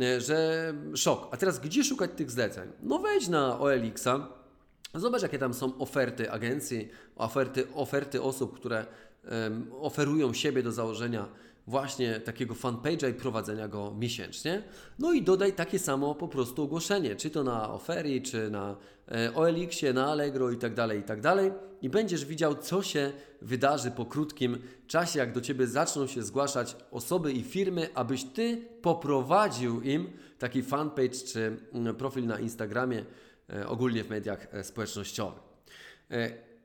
e, 0.00 0.20
że 0.20 0.74
szok. 0.94 1.28
A 1.30 1.36
teraz 1.36 1.60
gdzie 1.60 1.84
szukać 1.84 2.10
tych 2.16 2.30
zleceń? 2.30 2.68
No 2.82 2.98
wejdź 2.98 3.28
na 3.28 3.60
OLX-a, 3.60 4.43
zobacz 5.00 5.22
jakie 5.22 5.38
tam 5.38 5.54
są 5.54 5.78
oferty 5.78 6.30
agencji, 6.30 6.88
oferty, 7.16 7.64
oferty 7.74 8.22
osób, 8.22 8.56
które 8.56 8.86
um, 9.30 9.70
oferują 9.80 10.32
siebie 10.32 10.62
do 10.62 10.72
założenia 10.72 11.28
właśnie 11.66 12.20
takiego 12.20 12.54
fanpage'a 12.54 13.10
i 13.10 13.14
prowadzenia 13.14 13.68
go 13.68 13.94
miesięcznie. 13.98 14.62
No 14.98 15.12
i 15.12 15.22
dodaj 15.22 15.52
takie 15.52 15.78
samo 15.78 16.14
po 16.14 16.28
prostu 16.28 16.62
ogłoszenie, 16.62 17.16
czy 17.16 17.30
to 17.30 17.44
na 17.44 17.70
Oferi, 17.70 18.22
czy 18.22 18.50
na 18.50 18.76
e, 19.08 19.34
OLX-ie, 19.34 19.92
na 19.92 20.06
Allegro 20.06 20.50
i 20.50 20.56
tak 20.56 20.74
dalej, 20.74 21.00
i 21.00 21.02
tak 21.02 21.20
dalej. 21.20 21.52
I 21.82 21.88
będziesz 21.88 22.24
widział, 22.24 22.54
co 22.54 22.82
się 22.82 23.12
wydarzy 23.42 23.90
po 23.90 24.06
krótkim 24.06 24.58
czasie, 24.86 25.18
jak 25.18 25.32
do 25.32 25.40
Ciebie 25.40 25.66
zaczną 25.66 26.06
się 26.06 26.22
zgłaszać 26.22 26.76
osoby 26.90 27.32
i 27.32 27.42
firmy, 27.42 27.88
abyś 27.94 28.24
Ty 28.24 28.68
poprowadził 28.82 29.80
im 29.80 30.10
taki 30.38 30.62
fanpage 30.62 31.18
czy 31.32 31.56
mm, 31.72 31.94
profil 31.94 32.26
na 32.26 32.38
Instagramie, 32.38 33.04
ogólnie 33.66 34.04
w 34.04 34.10
mediach 34.10 34.54
e, 34.54 34.64
społecznościowych. 34.64 35.42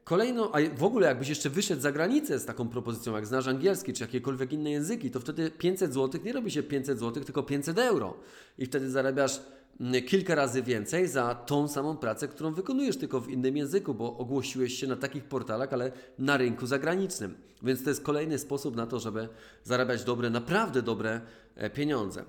Kolejno, 0.10 0.52
a 0.54 0.78
w 0.78 0.84
ogóle 0.84 1.08
jakbyś 1.08 1.30
jeszcze 1.30 1.50
wyszedł 1.50 1.82
za 1.82 1.92
granicę 1.92 2.39
z 2.39 2.46
taką 2.46 2.70
propozycją, 2.70 3.15
jak 3.15 3.28
znasz 3.28 3.48
angielski 3.48 3.94
czy 3.94 4.04
jakiekolwiek 4.04 4.54
inne 4.54 4.72
języki, 4.72 5.12
to 5.12 5.20
wtedy 5.20 5.52
500 5.52 5.94
zł 5.94 6.22
nie 6.24 6.34
robi 6.34 6.52
się 6.52 6.63
500 6.63 7.00
zł, 7.00 7.24
tylko 7.24 7.44
500 7.44 7.80
euro. 7.80 8.18
I 8.58 8.65
wtedy 8.65 8.89
zarabiasz 8.92 9.42
mm, 9.80 10.04
kilka 10.04 10.36
razy 10.36 10.62
więcej 10.62 11.08
za 11.08 11.36
tą 11.36 11.68
samą 11.68 11.98
pracę, 11.98 12.28
którą 12.28 12.54
wykonujesz, 12.54 12.98
tylko 12.98 13.22
w 13.22 13.30
innym 13.30 13.58
języku, 13.58 13.94
bo 13.94 14.18
ogłosiłeś 14.18 14.74
się 14.74 14.88
na 14.88 14.96
takich 14.96 15.24
portalach, 15.24 15.74
ale 15.74 15.92
na 16.20 16.38
rynku 16.38 16.68
zagranicznym. 16.68 17.36
Więc 17.63 17.84
to 17.84 17.89
jest 17.89 18.04
kolejny 18.04 18.39
sposób 18.39 18.76
na 18.76 18.88
to, 18.88 19.00
żeby 19.00 19.30
zarabiać 19.63 20.04
dobre, 20.04 20.30
naprawdę 20.30 20.82
dobre 20.82 21.22
e, 21.56 21.70
pieniądze. 21.70 22.24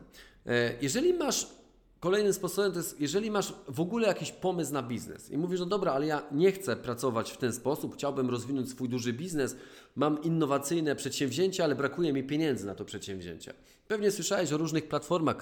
E, 0.46 0.74
jeżeli 0.82 1.14
masz 1.14 1.59
Kolejnym 2.00 2.32
sposobem 2.32 2.72
to 2.72 2.78
jest, 2.78 3.00
jeżeli 3.00 3.30
masz 3.30 3.54
w 3.68 3.80
ogóle 3.80 4.08
jakiś 4.08 4.32
pomysł 4.32 4.72
na 4.72 4.82
biznes 4.82 5.30
i 5.30 5.38
mówisz, 5.38 5.60
no 5.60 5.66
dobra, 5.66 5.92
ale 5.92 6.06
ja 6.06 6.22
nie 6.32 6.52
chcę 6.52 6.76
pracować 6.76 7.30
w 7.30 7.36
ten 7.36 7.52
sposób, 7.52 7.94
chciałbym 7.94 8.30
rozwinąć 8.30 8.70
swój 8.70 8.88
duży 8.88 9.12
biznes, 9.12 9.56
mam 9.96 10.22
innowacyjne 10.22 10.96
przedsięwzięcie, 10.96 11.64
ale 11.64 11.74
brakuje 11.74 12.12
mi 12.12 12.24
pieniędzy 12.24 12.66
na 12.66 12.74
to 12.74 12.84
przedsięwzięcie. 12.84 13.54
Pewnie 13.90 14.10
słyszałeś 14.10 14.52
o 14.52 14.56
różnych 14.56 14.88
platformach 14.88 15.36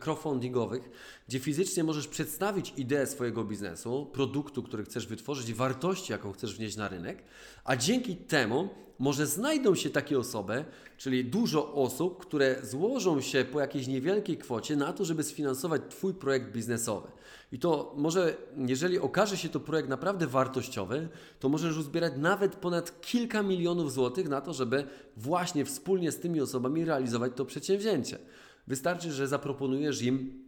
crowdfundingowych, 0.00 0.90
gdzie 1.28 1.40
fizycznie 1.40 1.84
możesz 1.84 2.08
przedstawić 2.08 2.72
ideę 2.76 3.06
swojego 3.06 3.44
biznesu, 3.44 4.10
produktu, 4.12 4.62
który 4.62 4.84
chcesz 4.84 5.06
wytworzyć, 5.06 5.54
wartości, 5.54 6.12
jaką 6.12 6.32
chcesz 6.32 6.56
wnieść 6.56 6.76
na 6.76 6.88
rynek, 6.88 7.22
a 7.64 7.76
dzięki 7.76 8.16
temu 8.16 8.68
może 8.98 9.26
znajdą 9.26 9.74
się 9.74 9.90
takie 9.90 10.18
osoby, 10.18 10.64
czyli 10.96 11.24
dużo 11.24 11.74
osób, 11.74 12.26
które 12.26 12.56
złożą 12.62 13.20
się 13.20 13.44
po 13.44 13.60
jakiejś 13.60 13.86
niewielkiej 13.86 14.38
kwocie 14.38 14.76
na 14.76 14.92
to, 14.92 15.04
żeby 15.04 15.22
sfinansować 15.22 15.82
Twój 15.90 16.14
projekt 16.14 16.52
biznesowy. 16.52 17.08
I 17.54 17.58
to 17.58 17.94
może, 17.96 18.36
jeżeli 18.66 18.98
okaże 18.98 19.36
się 19.36 19.48
to 19.48 19.60
projekt 19.60 19.88
naprawdę 19.88 20.26
wartościowy, 20.26 21.08
to 21.40 21.48
możesz 21.48 21.76
uzbierać 21.76 22.12
nawet 22.16 22.56
ponad 22.56 23.00
kilka 23.00 23.42
milionów 23.42 23.92
złotych 23.92 24.28
na 24.28 24.40
to, 24.40 24.52
żeby 24.52 24.84
właśnie 25.16 25.64
wspólnie 25.64 26.12
z 26.12 26.20
tymi 26.20 26.40
osobami 26.40 26.84
realizować 26.84 27.32
to 27.36 27.44
przedsięwzięcie. 27.44 28.18
Wystarczy, 28.66 29.12
że 29.12 29.28
zaproponujesz 29.28 30.02
im 30.02 30.44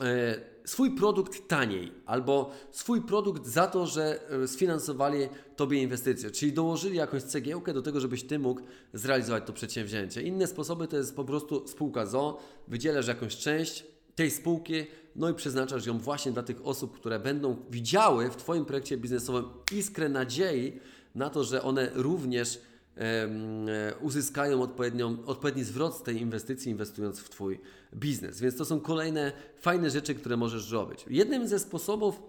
e, 0.00 0.40
swój 0.64 0.90
produkt 0.90 1.48
taniej 1.48 1.92
albo 2.06 2.50
swój 2.70 3.02
produkt 3.02 3.46
za 3.46 3.66
to, 3.66 3.86
że 3.86 4.30
e, 4.30 4.48
sfinansowali 4.48 5.28
Tobie 5.56 5.82
inwestycje, 5.82 6.30
czyli 6.30 6.52
dołożyli 6.52 6.96
jakąś 6.96 7.22
cegiełkę 7.22 7.74
do 7.74 7.82
tego, 7.82 8.00
żebyś 8.00 8.22
Ty 8.24 8.38
mógł 8.38 8.60
zrealizować 8.92 9.44
to 9.46 9.52
przedsięwzięcie. 9.52 10.22
Inne 10.22 10.46
sposoby 10.46 10.88
to 10.88 10.96
jest 10.96 11.16
po 11.16 11.24
prostu 11.24 11.68
spółka 11.68 12.06
ZO, 12.06 12.40
wydzielasz 12.68 13.06
jakąś 13.06 13.36
część 13.36 13.97
tej 14.18 14.30
spółki, 14.30 14.86
no 15.16 15.30
i 15.30 15.34
przeznaczasz 15.34 15.86
ją 15.86 15.98
właśnie 15.98 16.32
dla 16.32 16.42
tych 16.42 16.66
osób, 16.66 16.94
które 16.94 17.18
będą 17.20 17.56
widziały 17.70 18.30
w 18.30 18.36
Twoim 18.36 18.64
projekcie 18.64 18.96
biznesowym 18.96 19.44
iskrę 19.72 20.08
nadziei 20.08 20.80
na 21.14 21.30
to, 21.30 21.44
że 21.44 21.62
one 21.62 21.90
również 21.94 22.60
e, 22.96 23.94
uzyskają 24.00 24.62
odpowiednią, 24.62 25.16
odpowiedni 25.26 25.64
zwrot 25.64 25.96
z 25.96 26.02
tej 26.02 26.20
inwestycji, 26.20 26.72
inwestując 26.72 27.20
w 27.20 27.28
Twój 27.28 27.60
biznes. 27.94 28.40
Więc 28.40 28.56
to 28.56 28.64
są 28.64 28.80
kolejne 28.80 29.32
fajne 29.60 29.90
rzeczy, 29.90 30.14
które 30.14 30.36
możesz 30.36 30.70
robić. 30.70 31.04
Jednym 31.10 31.48
ze 31.48 31.58
sposobów, 31.58 32.22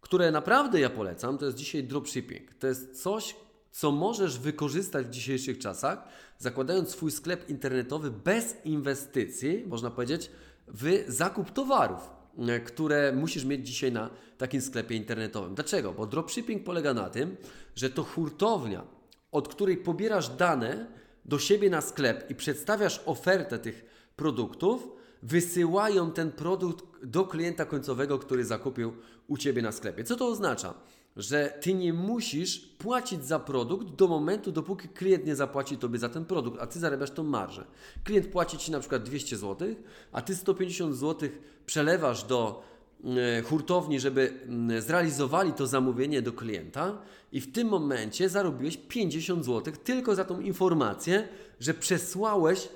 które 0.00 0.30
naprawdę 0.30 0.80
ja 0.80 0.90
polecam, 0.90 1.38
to 1.38 1.46
jest 1.46 1.58
dzisiaj 1.58 1.84
dropshipping. 1.84 2.54
To 2.54 2.66
jest 2.66 3.02
coś, 3.02 3.36
co 3.70 3.92
możesz 3.92 4.38
wykorzystać 4.38 5.06
w 5.06 5.10
dzisiejszych 5.10 5.58
czasach, 5.58 6.08
zakładając 6.38 6.90
swój 6.90 7.10
sklep 7.10 7.50
internetowy 7.50 8.10
bez 8.10 8.56
inwestycji, 8.64 9.64
można 9.66 9.90
powiedzieć, 9.90 10.30
w 10.68 11.04
zakup 11.08 11.50
towarów, 11.50 12.10
e, 12.38 12.60
które 12.60 13.12
musisz 13.12 13.44
mieć 13.44 13.66
dzisiaj 13.66 13.92
na 13.92 14.10
takim 14.38 14.60
sklepie 14.60 14.96
internetowym. 14.96 15.54
Dlaczego? 15.54 15.92
Bo 15.92 16.06
dropshipping 16.06 16.64
polega 16.64 16.94
na 16.94 17.10
tym, 17.10 17.36
że 17.74 17.90
to 17.90 18.02
hurtownia, 18.02 18.84
od 19.32 19.48
której 19.48 19.76
pobierasz 19.76 20.28
dane 20.28 20.86
do 21.24 21.38
siebie 21.38 21.70
na 21.70 21.80
sklep 21.80 22.30
i 22.30 22.34
przedstawiasz 22.34 23.02
ofertę 23.06 23.58
tych 23.58 23.84
produktów, 24.16 24.88
wysyłają 25.22 26.10
ten 26.10 26.32
produkt 26.32 26.84
do 27.02 27.24
klienta 27.24 27.64
końcowego, 27.64 28.18
który 28.18 28.44
zakupił 28.44 28.92
u 29.26 29.36
Ciebie 29.36 29.62
na 29.62 29.72
sklepie. 29.72 30.04
Co 30.04 30.16
to 30.16 30.28
oznacza? 30.28 30.74
Że 31.16 31.58
ty 31.60 31.74
nie 31.74 31.92
musisz 31.92 32.58
płacić 32.58 33.24
za 33.24 33.38
produkt 33.38 33.88
do 33.88 34.08
momentu, 34.08 34.52
dopóki 34.52 34.88
klient 34.88 35.26
nie 35.26 35.36
zapłaci 35.36 35.76
tobie 35.76 35.98
za 35.98 36.08
ten 36.08 36.24
produkt, 36.24 36.60
a 36.60 36.66
ty 36.66 36.78
zarabiasz 36.78 37.10
tą 37.10 37.24
marżę. 37.24 37.64
Klient 38.04 38.26
płaci 38.26 38.58
ci 38.58 38.72
na 38.72 38.80
przykład 38.80 39.02
200 39.02 39.36
zł, 39.36 39.68
a 40.12 40.22
ty 40.22 40.36
150 40.36 40.96
zł 40.96 41.28
przelewasz 41.66 42.24
do 42.24 42.62
e, 43.04 43.42
hurtowni, 43.42 44.00
żeby 44.00 44.32
zrealizowali 44.78 45.52
to 45.52 45.66
zamówienie 45.66 46.22
do 46.22 46.32
klienta 46.32 46.98
i 47.32 47.40
w 47.40 47.52
tym 47.52 47.68
momencie 47.68 48.28
zarobiłeś 48.28 48.76
50 48.76 49.44
zł 49.44 49.74
tylko 49.84 50.14
za 50.14 50.24
tą 50.24 50.40
informację, 50.40 51.28
że 51.60 51.74
przesłałeś 51.74 52.68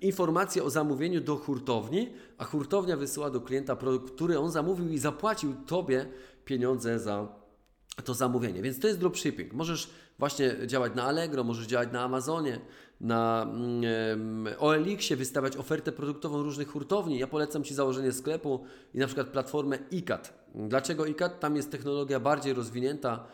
informację 0.00 0.64
o 0.64 0.70
zamówieniu 0.70 1.20
do 1.20 1.36
hurtowni, 1.36 2.08
a 2.38 2.44
hurtownia 2.44 2.96
wysyła 2.96 3.30
do 3.30 3.40
klienta 3.40 3.76
produkt, 3.76 4.14
który 4.14 4.38
on 4.38 4.50
zamówił 4.50 4.88
i 4.88 4.98
zapłacił 4.98 5.54
tobie 5.66 6.06
pieniądze 6.46 6.98
za 6.98 7.28
to 8.04 8.14
zamówienie. 8.14 8.62
Więc 8.62 8.80
to 8.80 8.86
jest 8.86 9.00
dropshipping. 9.00 9.52
Możesz 9.52 9.90
właśnie 10.18 10.56
działać 10.66 10.94
na 10.94 11.04
Allegro, 11.04 11.44
możesz 11.44 11.66
działać 11.66 11.92
na 11.92 12.02
Amazonie, 12.02 12.60
na 13.00 13.42
mm, 13.42 14.46
OLX-ie, 14.58 15.16
wystawiać 15.16 15.56
ofertę 15.56 15.92
produktową 15.92 16.42
różnych 16.42 16.68
hurtowni. 16.68 17.18
Ja 17.18 17.26
polecam 17.26 17.64
Ci 17.64 17.74
założenie 17.74 18.12
sklepu 18.12 18.64
i 18.94 18.98
na 18.98 19.06
przykład 19.06 19.28
platformę 19.28 19.78
ICAT. 19.90 20.46
Dlaczego 20.54 21.06
ICAT? 21.06 21.40
Tam 21.40 21.56
jest 21.56 21.70
technologia 21.70 22.20
bardziej 22.20 22.54
rozwinięta, 22.54 23.26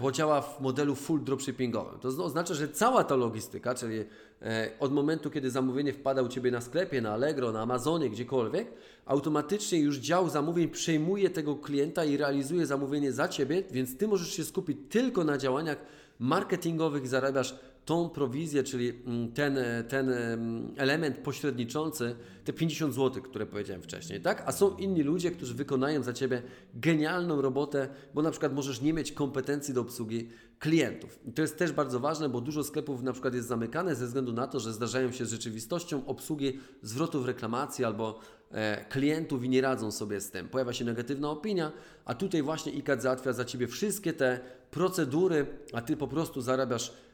bo 0.00 0.12
działa 0.12 0.40
w 0.42 0.60
modelu 0.60 0.94
full 0.94 1.24
dropshippingowym. 1.24 2.00
To 2.00 2.10
zna- 2.10 2.24
oznacza, 2.24 2.54
że 2.54 2.68
cała 2.68 3.04
ta 3.04 3.16
logistyka, 3.16 3.74
czyli 3.74 4.04
e, 4.42 4.70
od 4.80 4.92
momentu, 4.92 5.30
kiedy 5.30 5.50
zamówienie 5.50 5.92
wpada 5.92 6.22
u 6.22 6.28
Ciebie 6.28 6.50
na 6.50 6.60
sklepie, 6.60 7.00
na 7.00 7.12
Allegro, 7.12 7.52
na 7.52 7.62
Amazonie, 7.62 8.10
gdziekolwiek, 8.10 8.68
automatycznie 9.06 9.80
już 9.80 9.96
dział 9.98 10.28
zamówień 10.28 10.68
przejmuje 10.68 11.30
tego 11.30 11.56
klienta 11.56 12.04
i 12.04 12.16
realizuje 12.16 12.66
zamówienie 12.66 13.12
za 13.12 13.28
Ciebie, 13.28 13.62
więc 13.70 13.96
Ty 13.96 14.08
możesz 14.08 14.32
się 14.32 14.44
skupić 14.44 14.78
tylko 14.88 15.24
na 15.24 15.38
działaniach 15.38 15.78
marketingowych 16.18 17.04
i 17.04 17.08
zarabiasz 17.08 17.54
tą 17.90 18.08
prowizję, 18.08 18.62
czyli 18.62 18.88
mm, 18.88 19.32
ten, 19.32 19.58
e, 19.58 19.84
ten 19.84 20.10
em, 20.10 20.74
element 20.76 21.18
pośredniczący, 21.18 22.16
te 22.44 22.52
50 22.52 22.94
zł, 22.94 23.22
które 23.22 23.46
powiedziałem 23.46 23.82
wcześniej, 23.82 24.20
tak? 24.20 24.42
A 24.46 24.52
są 24.52 24.76
inni 24.76 25.02
ludzie, 25.02 25.30
którzy 25.30 25.54
wykonają 25.54 26.02
za 26.02 26.12
Ciebie 26.12 26.42
genialną 26.74 27.42
robotę, 27.42 27.88
bo 28.14 28.22
na 28.22 28.30
przykład 28.30 28.54
możesz 28.54 28.80
nie 28.80 28.92
mieć 28.92 29.12
kompetencji 29.12 29.74
do 29.74 29.80
obsługi 29.80 30.28
klientów. 30.58 31.18
I 31.24 31.32
to 31.32 31.42
jest 31.42 31.58
też 31.58 31.72
bardzo 31.72 32.00
ważne, 32.00 32.28
bo 32.28 32.40
dużo 32.40 32.64
sklepów 32.64 33.02
na 33.02 33.12
przykład 33.12 33.34
jest 33.34 33.48
zamykane 33.48 33.94
ze 33.94 34.06
względu 34.06 34.32
na 34.32 34.46
to, 34.46 34.60
że 34.60 34.72
zdarzają 34.72 35.12
się 35.12 35.26
z 35.26 35.30
rzeczywistością 35.30 36.06
obsługi 36.06 36.58
zwrotów 36.82 37.26
reklamacji 37.26 37.84
albo 37.84 38.20
e, 38.50 38.84
klientów 38.84 39.44
i 39.44 39.48
nie 39.48 39.60
radzą 39.60 39.90
sobie 39.90 40.20
z 40.20 40.30
tym. 40.30 40.48
Pojawia 40.48 40.72
się 40.72 40.84
negatywna 40.84 41.30
opinia, 41.30 41.72
a 42.04 42.14
tutaj 42.14 42.42
właśnie 42.42 42.72
ICAT 42.72 43.02
załatwia 43.02 43.32
za 43.32 43.44
Ciebie 43.44 43.66
wszystkie 43.66 44.12
te 44.12 44.40
procedury, 44.70 45.46
a 45.72 45.80
Ty 45.80 45.96
po 45.96 46.08
prostu 46.08 46.40
zarabiasz 46.40 46.92
mm, 46.92 46.98
e, 46.98 47.09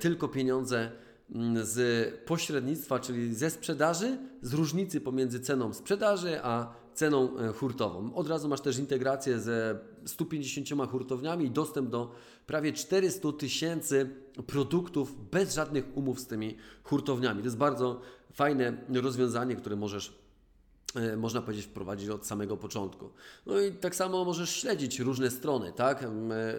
tylko 0.00 0.28
pieniądze 0.28 0.90
z 1.62 2.14
pośrednictwa, 2.24 2.98
czyli 3.00 3.34
ze 3.34 3.50
sprzedaży, 3.50 4.18
z 4.42 4.52
różnicy 4.52 5.00
pomiędzy 5.00 5.40
ceną 5.40 5.74
sprzedaży 5.74 6.40
a 6.42 6.74
ceną 6.94 7.38
e, 7.38 7.52
hurtową. 7.52 8.14
Od 8.14 8.28
razu 8.28 8.48
masz 8.48 8.60
też 8.60 8.78
integrację 8.78 9.40
ze 9.40 9.78
150 10.04 10.90
hurtowniami 10.90 11.46
i 11.46 11.50
dostęp 11.50 11.90
do 11.90 12.12
prawie 12.46 12.72
400 12.72 13.32
tysięcy 13.32 14.10
produktów 14.46 15.30
bez 15.30 15.54
żadnych 15.54 15.96
umów 15.96 16.20
z 16.20 16.26
tymi 16.26 16.56
hurtowniami. 16.84 17.40
To 17.40 17.46
jest 17.46 17.56
bardzo 17.56 18.00
fajne 18.32 18.84
rozwiązanie, 18.88 19.56
które 19.56 19.76
możesz 19.76 20.18
e, 20.94 21.16
można 21.16 21.42
powiedzieć, 21.42 21.66
wprowadzić 21.66 22.08
od 22.08 22.26
samego 22.26 22.56
początku. 22.56 23.10
No 23.46 23.60
i 23.60 23.72
tak 23.72 23.94
samo 23.94 24.24
możesz 24.24 24.50
śledzić 24.50 24.98
różne 24.98 25.30
strony, 25.30 25.72
tak? 25.72 26.02
E, 26.02 26.08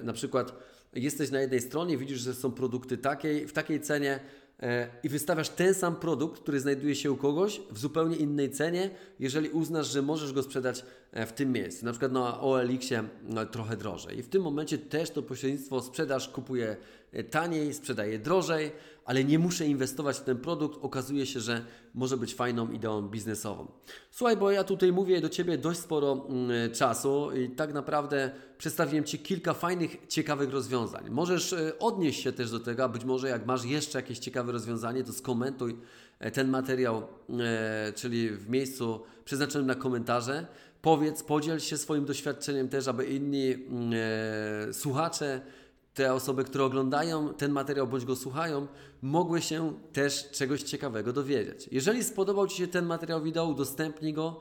Na 0.04 0.14
przykład 0.14 0.54
jesteś 0.94 1.32
na 1.32 1.42
jednej 1.42 1.62
stronie, 1.62 1.98
widzisz, 1.98 2.20
że 2.20 2.34
są 2.34 2.52
produkty 2.52 2.98
takiej, 2.98 3.48
w 3.48 3.54
takiej 3.54 3.82
cenie 3.82 4.20
e, 4.60 4.88
i 5.04 5.10
wystawiasz 5.10 5.50
ten 5.50 5.74
sam 5.74 5.96
produkt, 5.96 6.42
który 6.42 6.60
znajduje 6.60 6.96
się 6.96 7.12
u 7.12 7.18
kogoś 7.18 7.62
w 7.72 7.80
zupełnie 7.80 8.16
innej 8.16 8.52
cenie, 8.52 8.90
jeżeli 9.20 9.50
uznasz, 9.50 9.88
że 9.88 10.02
możesz 10.02 10.34
go 10.34 10.44
sprzedać 10.44 10.86
e, 11.12 11.26
w 11.26 11.34
tym 11.34 11.52
miejscu. 11.52 11.86
Na 11.86 11.92
przykład 11.92 12.12
na 12.12 12.42
OLX-ie 12.42 13.04
no, 13.24 13.46
trochę 13.46 13.78
drożej. 13.78 14.20
I 14.20 14.24
w 14.24 14.30
tym 14.30 14.42
momencie 14.42 14.78
też 14.78 15.10
to 15.10 15.24
pośrednictwo 15.24 15.82
sprzedaż 15.82 16.30
kupuje 16.30 16.78
e, 17.14 17.24
taniej, 17.24 17.74
sprzedaje 17.74 18.20
drożej, 18.20 18.72
ale 19.06 19.24
nie 19.24 19.40
muszę 19.40 19.66
inwestować 19.66 20.18
w 20.18 20.24
ten 20.24 20.38
produkt. 20.38 20.80
Okazuje 20.82 21.26
się, 21.26 21.40
że 21.40 21.66
może 21.94 22.18
być 22.18 22.36
fajną 22.36 22.72
ideą 22.72 23.02
biznesową. 23.02 23.72
Słuchaj, 24.12 24.38
bo 24.38 24.52
ja 24.52 24.64
tutaj 24.64 24.92
mówię 24.92 25.22
do 25.22 25.30
Ciebie 25.30 25.58
dość 25.58 25.80
sporo 25.80 26.26
mm, 26.30 26.72
czasu 26.72 27.32
i 27.32 27.50
tak 27.50 27.74
naprawdę 27.74 28.32
przedstawiłem 28.58 29.04
Ci 29.04 29.20
kilka 29.20 29.54
fajnych, 29.54 29.98
ciekawych 30.08 30.52
rozwiązań. 30.52 31.10
Możesz 31.10 31.54
e, 31.54 31.80
odnieść 31.80 32.24
się 32.24 32.32
też 32.32 32.52
do 32.52 32.60
tego, 32.60 32.90
być 32.90 33.06
może 33.06 33.30
jak 33.30 33.46
masz 33.46 33.66
jeszcze 33.66 34.00
jakieś 34.00 34.20
ciekawe 34.20 34.52
rozwiązanie, 34.52 35.04
to 35.04 35.14
skomentuj 35.14 35.78
e, 36.20 36.32
ten 36.32 36.48
materiał, 36.50 37.08
e, 37.30 37.94
czyli 37.96 38.30
w 38.30 38.50
miejscu 38.50 39.02
przeznaczonym 39.26 39.68
na 39.68 39.76
komentarze. 39.76 40.48
Powiedz, 40.82 41.24
podziel 41.24 41.60
się 41.60 41.78
swoim 41.78 42.06
doświadczeniem 42.06 42.70
też, 42.70 42.88
aby 42.88 43.06
inni 43.06 43.54
mm, 43.54 44.74
słuchacze 44.74 45.42
te 45.94 46.14
osoby, 46.14 46.44
które 46.44 46.64
oglądają 46.64 47.34
ten 47.34 47.52
materiał 47.52 47.88
bądź 47.88 48.06
go 48.06 48.16
słuchają, 48.16 48.68
mogły 49.02 49.42
się 49.42 49.74
też 49.94 50.30
czegoś 50.32 50.64
ciekawego 50.64 51.14
dowiedzieć. 51.14 51.70
Jeżeli 51.72 52.04
spodobał 52.04 52.48
Ci 52.48 52.58
się 52.58 52.68
ten 52.68 52.86
materiał 52.86 53.22
wideo, 53.22 53.46
udostępnij 53.46 54.14
go, 54.14 54.40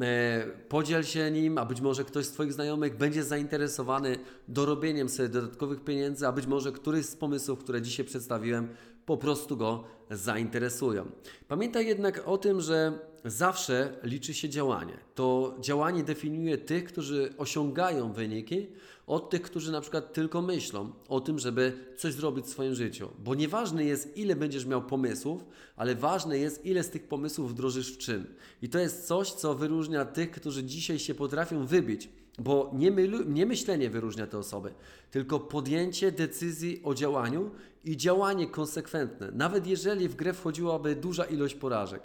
e, 0.00 0.46
podziel 0.68 1.04
się 1.04 1.30
nim, 1.30 1.58
a 1.58 1.64
być 1.64 1.80
może 1.80 2.04
ktoś 2.04 2.26
z 2.26 2.30
Twoich 2.30 2.52
znajomych 2.52 2.96
będzie 2.96 3.24
zainteresowany 3.24 4.18
dorobieniem 4.48 5.08
sobie 5.08 5.28
dodatkowych 5.28 5.84
pieniędzy, 5.84 6.26
a 6.26 6.32
być 6.32 6.46
może 6.46 6.72
któryś 6.72 7.06
z 7.06 7.16
pomysłów, 7.16 7.58
które 7.58 7.82
dzisiaj 7.82 8.06
przedstawiłem, 8.06 8.68
po 9.06 9.16
prostu 9.16 9.56
go 9.56 9.84
zainteresują. 10.10 11.10
Pamiętaj 11.48 11.86
jednak 11.86 12.22
o 12.26 12.38
tym, 12.38 12.60
że 12.60 12.98
zawsze 13.24 13.98
liczy 14.02 14.34
się 14.34 14.48
działanie. 14.48 14.98
To 15.14 15.56
działanie 15.60 16.04
definiuje 16.04 16.58
tych, 16.58 16.84
którzy 16.84 17.34
osiągają 17.38 18.12
wyniki, 18.12 18.66
od 19.06 19.30
tych, 19.30 19.42
którzy 19.42 19.72
na 19.72 19.80
przykład 19.80 20.12
tylko 20.12 20.42
myślą 20.42 20.92
o 21.08 21.20
tym, 21.20 21.38
żeby 21.38 21.72
coś 21.96 22.12
zrobić 22.12 22.46
w 22.46 22.48
swoim 22.48 22.74
życiu. 22.74 23.08
Bo 23.18 23.34
nieważne 23.34 23.84
jest, 23.84 24.16
ile 24.16 24.36
będziesz 24.36 24.66
miał 24.66 24.82
pomysłów, 24.82 25.44
ale 25.76 25.94
ważne 25.94 26.38
jest, 26.38 26.66
ile 26.66 26.82
z 26.82 26.90
tych 26.90 27.08
pomysłów 27.08 27.50
wdrożysz 27.50 27.92
w 27.94 27.98
czyn. 27.98 28.26
I 28.62 28.68
to 28.68 28.78
jest 28.78 29.06
coś, 29.06 29.32
co 29.32 29.54
wyróżnia 29.54 30.04
tych, 30.04 30.30
którzy 30.30 30.64
dzisiaj 30.64 30.98
się 30.98 31.14
potrafią 31.14 31.66
wybić. 31.66 32.08
Bo 32.38 32.70
nie, 32.74 32.90
nie 33.26 33.46
myślenie 33.46 33.90
wyróżnia 33.90 34.26
te 34.26 34.38
osoby, 34.38 34.74
tylko 35.10 35.40
podjęcie 35.40 36.12
decyzji 36.12 36.80
o 36.84 36.94
działaniu 36.94 37.50
i 37.84 37.96
działanie 37.96 38.46
konsekwentne. 38.46 39.30
Nawet 39.32 39.66
jeżeli 39.66 40.08
w 40.08 40.16
grę 40.16 40.32
wchodziłaby 40.32 40.96
duża 40.96 41.24
ilość 41.24 41.54
porażek, 41.54 42.02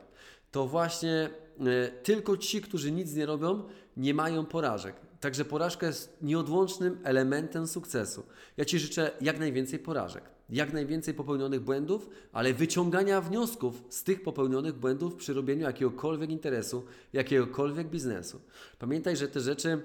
to 0.52 0.68
właśnie 0.68 1.30
e, 1.60 1.88
tylko 2.04 2.38
ci, 2.38 2.62
którzy 2.62 2.92
nic 2.92 3.16
nie 3.16 3.26
robią, 3.26 3.64
nie 3.98 4.14
mają 4.14 4.46
porażek. 4.46 4.96
Także 5.20 5.46
porażka 5.46 5.88
jest 5.88 6.18
nieodłącznym 6.22 7.00
elementem 7.04 7.68
sukcesu. 7.68 8.24
Ja 8.58 8.66
Ci 8.66 8.80
życzę 8.80 9.12
jak 9.22 9.40
najwięcej 9.40 9.80
porażek, 9.80 10.24
jak 10.50 10.74
najwięcej 10.74 11.14
popełnionych 11.14 11.62
błędów, 11.62 12.10
ale 12.32 12.54
wyciągania 12.54 13.22
wniosków 13.22 13.84
z 13.90 14.04
tych 14.04 14.24
popełnionych 14.24 14.76
błędów 14.76 15.16
przy 15.16 15.34
robieniu 15.34 15.62
jakiegokolwiek 15.62 16.30
interesu, 16.30 16.84
jakiegokolwiek 17.14 17.88
biznesu. 17.88 18.42
Pamiętaj, 18.80 19.18
że 19.18 19.28
te 19.28 19.40
rzeczy 19.40 19.82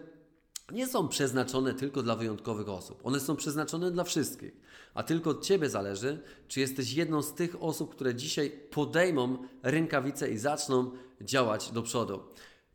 nie 0.73 0.87
są 0.87 1.09
przeznaczone 1.09 1.75
tylko 1.75 2.03
dla 2.03 2.17
wyjątkowych 2.17 2.69
osób. 2.69 3.01
One 3.05 3.21
są 3.21 3.37
przeznaczone 3.37 3.91
dla 3.91 4.05
wszystkich. 4.05 4.53
A 4.95 5.03
tylko 5.03 5.31
od 5.31 5.45
Ciebie 5.45 5.71
zależy, 5.71 6.23
czy 6.49 6.61
jesteś 6.61 6.93
jedną 6.93 7.23
z 7.23 7.35
tych 7.35 7.63
osób, 7.63 7.95
które 7.95 8.15
dzisiaj 8.15 8.51
podejmą 8.71 9.39
rękawice 9.63 10.31
i 10.31 10.39
zaczną 10.39 10.91
działać 11.21 11.71
do 11.71 11.83
przodu. 11.83 12.21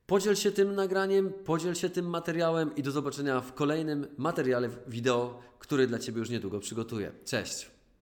Podziel 0.05 0.35
się 0.35 0.51
tym 0.51 0.75
nagraniem, 0.75 1.33
podziel 1.45 1.75
się 1.75 1.89
tym 1.89 2.09
materiałem 2.09 2.75
i 2.75 2.83
do 2.83 2.91
zobaczenia 2.91 3.41
w 3.41 3.53
kolejnym 3.53 4.07
materiale 4.17 4.69
wideo, 4.87 5.39
który 5.59 5.87
dla 5.87 5.99
Ciebie 5.99 6.19
już 6.19 6.29
niedługo 6.29 6.59
przygotuję. 6.59 7.11
Cześć! 7.25 7.70